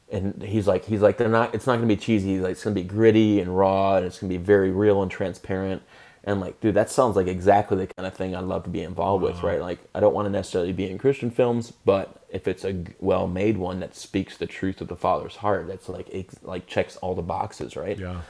[0.09, 1.53] And he's like, he's like, they're not.
[1.53, 2.35] It's not gonna be cheesy.
[2.35, 5.11] He's like, it's gonna be gritty and raw, and it's gonna be very real and
[5.11, 5.81] transparent.
[6.27, 8.81] And like, dude, that sounds like exactly the kind of thing I'd love to be
[8.81, 9.61] involved with, right?
[9.61, 13.57] Like, I don't want to necessarily be in Christian films, but if it's a well-made
[13.57, 17.15] one that speaks the truth of the Father's heart, that's like, it, like checks all
[17.15, 17.97] the boxes, right?
[17.97, 18.23] Yeah.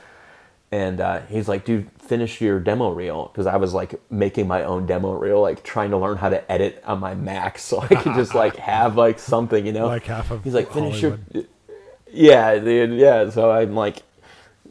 [0.72, 3.32] And uh, he's like, dude, finish your demo reel.
[3.34, 6.52] Because I was like making my own demo reel, like trying to learn how to
[6.52, 9.88] edit on my Mac so I could just like have like something, you know?
[9.88, 11.26] Like half of He's like, finish Hollywood.
[11.34, 11.44] your.
[12.12, 13.00] Yeah, dude.
[13.00, 13.32] Yeah.
[13.32, 14.04] So I'm like,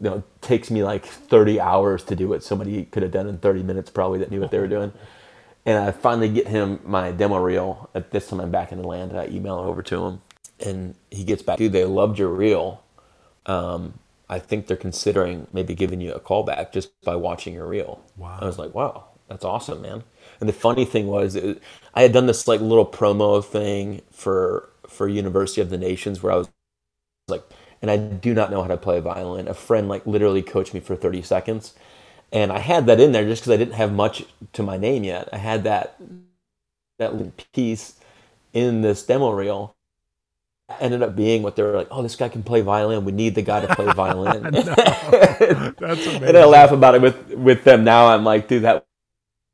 [0.01, 3.29] you know, it takes me like 30 hours to do what somebody could have done
[3.29, 4.93] in 30 minutes probably that knew what they were doing.
[5.67, 7.91] And I finally get him my demo reel.
[7.95, 9.23] At this time, I'm back in Atlanta.
[9.23, 10.23] I email it over to him,
[10.65, 11.59] and he gets back.
[11.59, 12.85] Dude, they loved your reel.
[13.47, 13.95] Um,
[14.29, 18.03] I think they're considering maybe giving you a call back just by watching your reel.
[18.17, 18.39] Wow.
[18.41, 20.05] I was like, wow, that's awesome, man.
[20.41, 21.63] And the funny thing was, it,
[21.95, 26.33] I had done this like little promo thing for for University of the Nations where
[26.33, 26.49] I was
[27.29, 27.45] like,
[27.83, 29.49] and I do not know how to play violin.
[29.49, 31.75] A friend like literally coached me for 30 seconds.
[32.33, 34.25] And I had that in there just because I didn't have much
[34.55, 35.29] to my name yet.
[35.33, 35.97] I had that
[36.99, 37.95] that little piece
[38.53, 39.75] in this demo reel.
[40.81, 41.89] Ended up being what they were like.
[41.93, 43.05] Oh, this guy can play violin.
[43.05, 44.43] We need the guy to play violin.
[44.53, 44.63] No.
[45.79, 46.25] That's amazing.
[46.25, 48.09] and I laugh about it with with them now.
[48.09, 48.85] I'm like, dude, that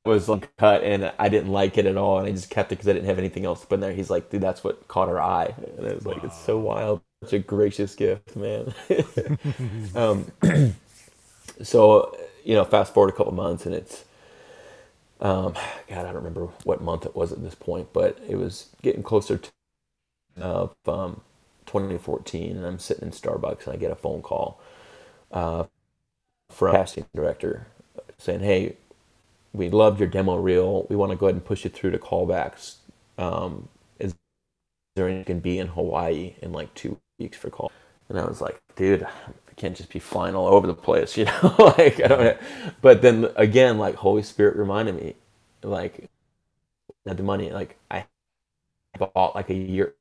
[0.06, 2.76] was like cut, and I didn't like it at all, and I just kept it
[2.76, 3.92] because I didn't have anything else to put in there.
[3.92, 7.02] He's like, dude, that's what caught our eye, and I was like, it's so wild,
[7.22, 8.74] such a gracious gift, man.
[9.96, 10.32] um,
[11.62, 14.04] so you know, fast forward a couple months, and it's.
[15.20, 15.54] Um,
[15.88, 19.02] God, I don't remember what month it was at this point, but it was getting
[19.02, 19.50] closer to
[20.40, 21.20] of um,
[21.66, 24.60] 2014, and I'm sitting in Starbucks, and I get a phone call
[25.32, 25.64] uh,
[26.50, 27.66] from a casting director
[28.18, 28.76] saying, "Hey,
[29.52, 30.86] we loved your demo reel.
[30.88, 32.76] We want to go ahead and push you through to callbacks.
[33.18, 33.68] Um,
[33.98, 34.14] is
[34.96, 37.70] there you can be in Hawaii in like two weeks for call?
[38.08, 41.24] And I was like, dude, I can't just be flying all over the place, you
[41.24, 41.54] know?
[41.78, 42.38] like I don't.
[42.80, 45.14] But then again, like Holy Spirit reminded me,
[45.62, 46.08] like,
[47.06, 47.50] had the money.
[47.50, 48.04] Like I
[48.98, 49.94] bought like a year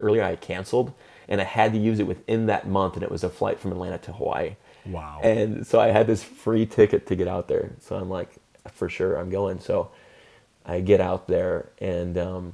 [0.00, 0.22] earlier.
[0.22, 0.92] I canceled,
[1.28, 3.72] and I had to use it within that month, and it was a flight from
[3.72, 4.56] Atlanta to Hawaii.
[4.86, 5.20] Wow.
[5.22, 7.72] And so I had this free ticket to get out there.
[7.80, 8.30] So I'm like,
[8.72, 9.60] for sure, I'm going.
[9.60, 9.90] So
[10.64, 12.52] I get out there and um,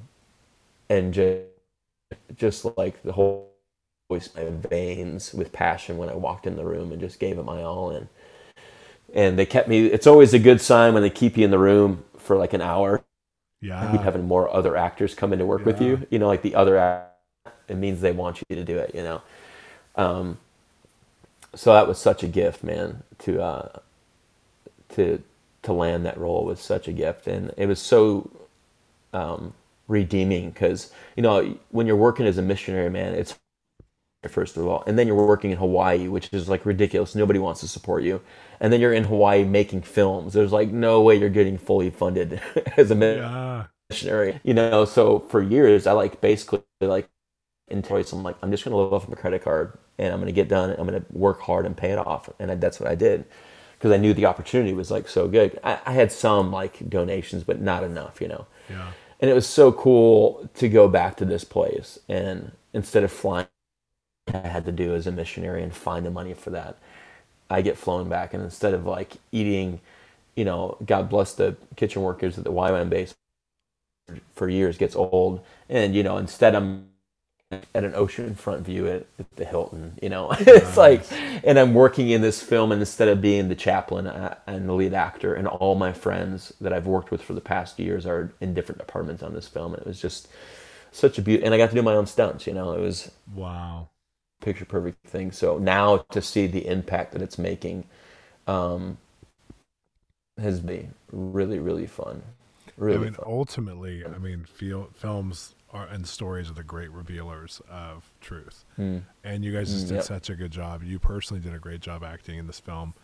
[0.88, 1.42] and just
[2.36, 3.50] just like the whole
[4.08, 7.44] voice my veins with passion when I walked in the room and just gave it
[7.44, 8.08] my all and
[9.14, 11.58] and they kept me it's always a good sign when they keep you in the
[11.58, 13.02] room for like an hour.
[13.60, 13.90] Yeah.
[13.90, 16.06] Keep having more other actors come in to work with you.
[16.10, 17.14] You know like the other act
[17.68, 19.22] it means they want you to do it you know.
[19.96, 20.38] Um
[21.54, 23.78] so that was such a gift man to uh
[24.90, 25.22] to
[25.62, 27.26] to land that role was such a gift.
[27.26, 28.30] And it was so
[29.12, 29.54] um
[29.88, 33.36] redeeming because you know when you're working as a missionary man it's
[34.28, 34.82] first of all.
[34.86, 37.14] And then you're working in hawaii which is like ridiculous.
[37.14, 38.20] Nobody wants to support you.
[38.60, 40.32] And then you're in hawaii making films.
[40.32, 42.40] There's like no way you're getting fully funded
[42.76, 43.66] as a mi- yeah.
[43.90, 44.84] missionary you know?
[44.84, 47.08] So for years i like basically like
[47.68, 48.12] in choice.
[48.12, 50.26] I'm like i'm just going to live off of a credit card and i'm going
[50.26, 52.30] to get done i'm going to work hard and pay it off.
[52.38, 53.24] And I, that's what i did
[53.78, 55.58] because i knew the opportunity was like so good.
[55.64, 58.46] I, I had some like donations but not enough you know?
[58.70, 58.92] Yeah.
[59.20, 63.46] And it was so cool to go back to this place and instead of flying
[64.32, 66.76] I had to do as a missionary and find the money for that.
[67.48, 69.80] I get flown back, and instead of like eating,
[70.34, 73.14] you know, God bless the kitchen workers at the YWAM base
[74.34, 76.88] for years gets old, and you know, instead I'm
[77.52, 79.96] at an oceanfront view at, at the Hilton.
[80.02, 81.04] You know, it's like,
[81.44, 84.72] and I'm working in this film, and instead of being the chaplain uh, and the
[84.72, 88.32] lead actor, and all my friends that I've worked with for the past years are
[88.40, 90.26] in different departments on this film, and it was just
[90.90, 91.44] such a beauty.
[91.44, 92.46] And I got to do my own stunts.
[92.48, 93.88] You know, it was wow
[94.40, 95.32] picture perfect thing.
[95.32, 97.84] So now to see the impact that it's making
[98.46, 98.98] um,
[100.38, 102.22] has been really, really fun.
[102.76, 103.24] Really I mean, fun.
[103.24, 108.64] ultimately, I mean, feel, films are, and stories are the great revealers of truth.
[108.78, 109.02] Mm.
[109.24, 110.02] And you guys just Mm, did yep.
[110.02, 110.82] such a good job.
[110.84, 112.94] You personally did a great job acting in this film.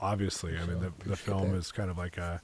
[0.00, 1.54] Obviously, I mean, the, the film that.
[1.54, 2.42] is kind of like a,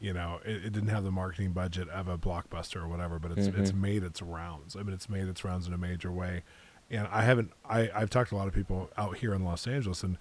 [0.00, 3.32] you know, it, it didn't have the marketing budget of a blockbuster or whatever, but
[3.32, 3.82] it's it's Mm-hmm.
[3.82, 4.76] made its rounds.
[4.76, 6.44] I mean, it's made its rounds in a major way.
[6.90, 9.66] And I haven't, I, I've talked to a lot of people out here in Los
[9.66, 10.16] Angeles, and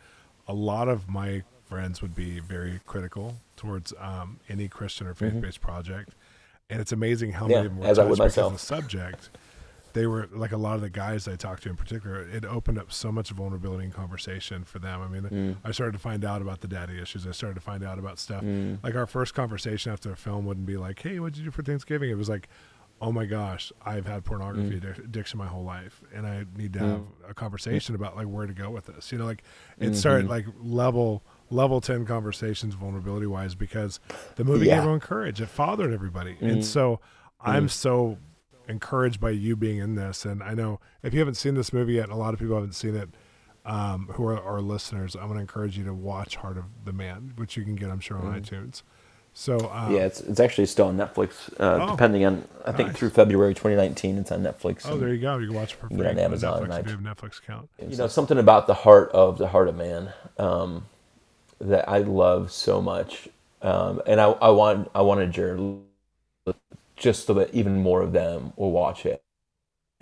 [0.48, 5.40] a lot of my friends would be very critical towards um, any Christian or faith
[5.42, 6.14] based project.
[6.70, 7.52] And it's amazing how Mm-hmm.
[7.52, 8.54] Yeah, many of them were as I would myself.
[8.54, 9.30] the subject.
[9.94, 12.22] They were like a lot of the guys I talked to in particular.
[12.22, 15.02] It opened up so much vulnerability and conversation for them.
[15.02, 15.56] I mean, Mm.
[15.64, 17.26] I started to find out about the daddy issues.
[17.26, 18.44] I started to find out about stuff.
[18.44, 18.78] Mm.
[18.84, 21.64] Like our first conversation after a film wouldn't be like, "Hey, what'd you do for
[21.64, 22.48] Thanksgiving?" It was like,
[23.02, 25.04] "Oh my gosh, I've had pornography Mm.
[25.06, 28.54] addiction my whole life, and I need to have a conversation about like where to
[28.54, 29.44] go with this." You know, like
[29.80, 30.30] it started Mm-hmm.
[30.32, 34.00] like level level ten conversations vulnerability wise because
[34.36, 34.74] the movie Yeah.
[34.74, 35.40] gave everyone courage.
[35.42, 37.00] It fathered everybody, and so
[37.40, 38.18] I'm so
[38.68, 40.26] encouraged by you being in this.
[40.26, 42.56] And I know if you haven't seen this movie yet, and a lot of people
[42.56, 43.10] haven't seen it,
[43.66, 46.92] um, who are our listeners, I'm going to encourage you to watch Heart of the
[46.94, 48.82] Man, which you can get, I'm sure, on iTunes.
[49.40, 52.90] So um, yeah, it's, it's actually still on Netflix, uh, Oh, depending on, I think
[52.90, 52.98] nice.
[52.98, 54.82] through February 2019, it's on Netflix.
[54.90, 55.38] Oh, there you go.
[55.38, 56.64] You can watch it for free on Amazon Netflix.
[56.64, 57.70] and if you have a Netflix account.
[57.88, 60.88] you know something about the heart of the heart of man um,
[61.62, 63.30] that I love so much,
[63.62, 65.82] um, and I, I want I wanted Jared
[66.96, 69.22] just so that even more of them will watch it.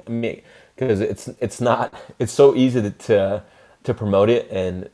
[0.08, 0.44] I mean,
[0.78, 3.44] because it's it's not it's so easy to, to
[3.84, 4.90] to promote it, and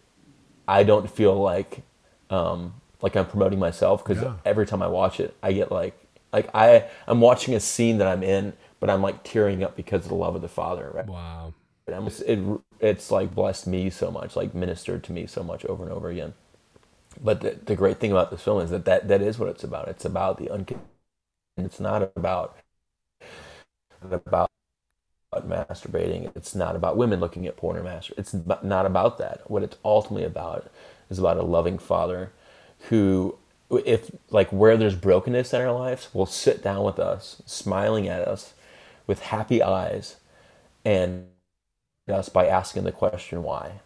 [0.67, 1.83] I don't feel like
[2.31, 4.35] um, like I'm promoting myself because Yeah.
[4.45, 5.97] every time I watch it, I get like
[6.33, 10.03] like I I'm watching a scene that I'm in, but I'm like tearing up because
[10.03, 10.91] of the love of the Father.
[10.93, 11.07] Right?
[11.07, 11.53] Wow.
[11.87, 12.39] It's, it,
[12.79, 16.09] it's like blessed me so much, like ministered to me so much over and over
[16.09, 16.33] again.
[17.23, 19.63] But the, the great thing about this film is that, that that is what it's
[19.63, 19.87] about.
[19.89, 20.79] It's about the uncon.
[21.57, 22.57] It's not about
[24.11, 24.49] about
[25.35, 26.31] masturbating.
[26.35, 28.17] It's not about women looking at porn or masturbate.
[28.19, 28.33] It's
[28.63, 29.49] not about that.
[29.49, 30.69] What it's ultimately about
[31.09, 32.31] is about a loving father
[32.89, 33.37] who,
[33.69, 38.27] if like where there's brokenness in our lives, will sit down with us, smiling at
[38.27, 38.53] us
[39.07, 40.17] with happy eyes,
[40.85, 41.27] and
[42.09, 43.79] us by asking the question why.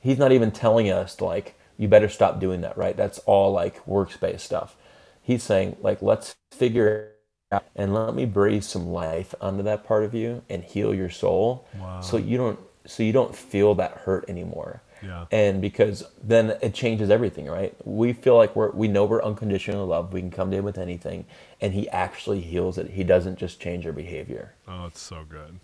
[0.00, 2.96] He's not even telling us like you better stop doing that, right?
[2.96, 4.76] That's all like works-based stuff.
[5.22, 9.84] He's saying like let's figure it out and let me breathe some life onto that
[9.84, 12.00] part of you and heal your soul Wow.
[12.00, 14.82] so you don't so you don't feel that hurt anymore.
[15.02, 15.26] Yeah.
[15.30, 17.74] And because then it changes everything, right?
[17.84, 20.12] We feel like we're we know we're unconditional love.
[20.12, 21.24] We can come to him with anything,
[21.60, 22.90] and he actually heals it.
[22.90, 24.54] He doesn't just change our behavior.
[24.68, 25.58] Oh, it's so good.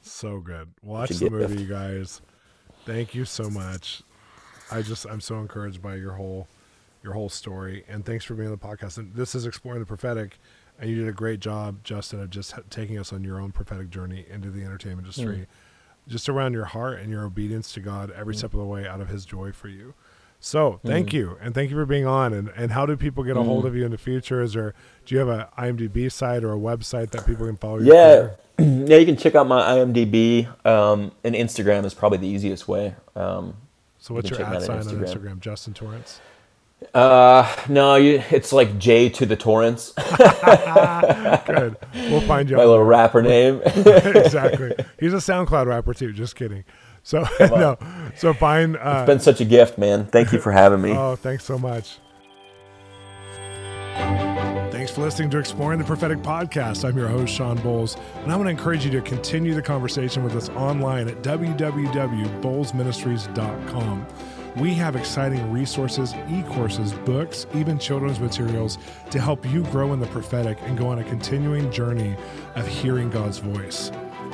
[0.00, 0.68] So good.
[0.82, 2.20] Watch the movie, you guys.
[2.84, 4.02] Thank you so much.
[4.70, 6.48] I just I'm so encouraged by your whole
[7.02, 8.98] your whole story and thanks for being on the podcast.
[8.98, 10.38] And this is exploring the prophetic
[10.80, 13.90] and you did a great job, Justin, of just taking us on your own prophetic
[13.90, 15.20] journey into the entertainment hmm.
[15.20, 15.46] industry.
[16.08, 19.00] Just around your heart and your obedience to God every step of the way out
[19.00, 19.94] of his joy for you.
[20.44, 21.38] So thank you.
[21.40, 22.32] And thank you for being on.
[22.32, 24.42] And, and how do people get a hold of you in the future?
[24.42, 24.74] Is there,
[25.06, 28.30] do you have a IMDb site or a website that people can follow your Yeah,
[28.58, 28.96] yeah.
[28.96, 32.96] You can check out my IMDb, um, and Instagram is probably the easiest way.
[33.14, 33.54] Um,
[34.00, 35.04] So what's can your ad sign on on Instagram.
[35.04, 35.40] Instagram?
[35.40, 36.20] Justin Torrence.
[36.94, 39.92] Uh, no, you, it's like J to the torrents.
[41.46, 41.76] Good.
[41.94, 42.56] We'll find you.
[42.56, 43.60] my little rapper name.
[43.64, 44.74] exactly.
[44.98, 46.12] He's a SoundCloud rapper too.
[46.12, 46.64] Just kidding.
[47.02, 47.76] So no.
[48.16, 48.76] So find.
[48.76, 50.06] Uh, it's been such a gift, man.
[50.06, 50.92] Thank you for having me.
[50.92, 51.98] oh, thanks so much.
[54.72, 56.84] Thanks for listening to Exploring the Prophetic Podcast.
[56.84, 60.24] I'm your host, Shawn Bolz, and I want to encourage you to continue the conversation
[60.24, 64.06] with us online at www.bolzministries.com.
[64.56, 68.76] We have exciting resources, e courses, books, even children's materials
[69.10, 72.14] to help you grow in the prophetic and go on a continuing journey
[72.54, 73.90] of hearing God's voice.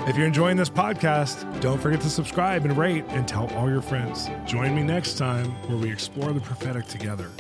[0.09, 3.83] If you're enjoying this podcast, don't forget to subscribe and rate and tell all your
[3.83, 4.29] friends.
[4.45, 7.31] Join me next time where we explore the prophetic together.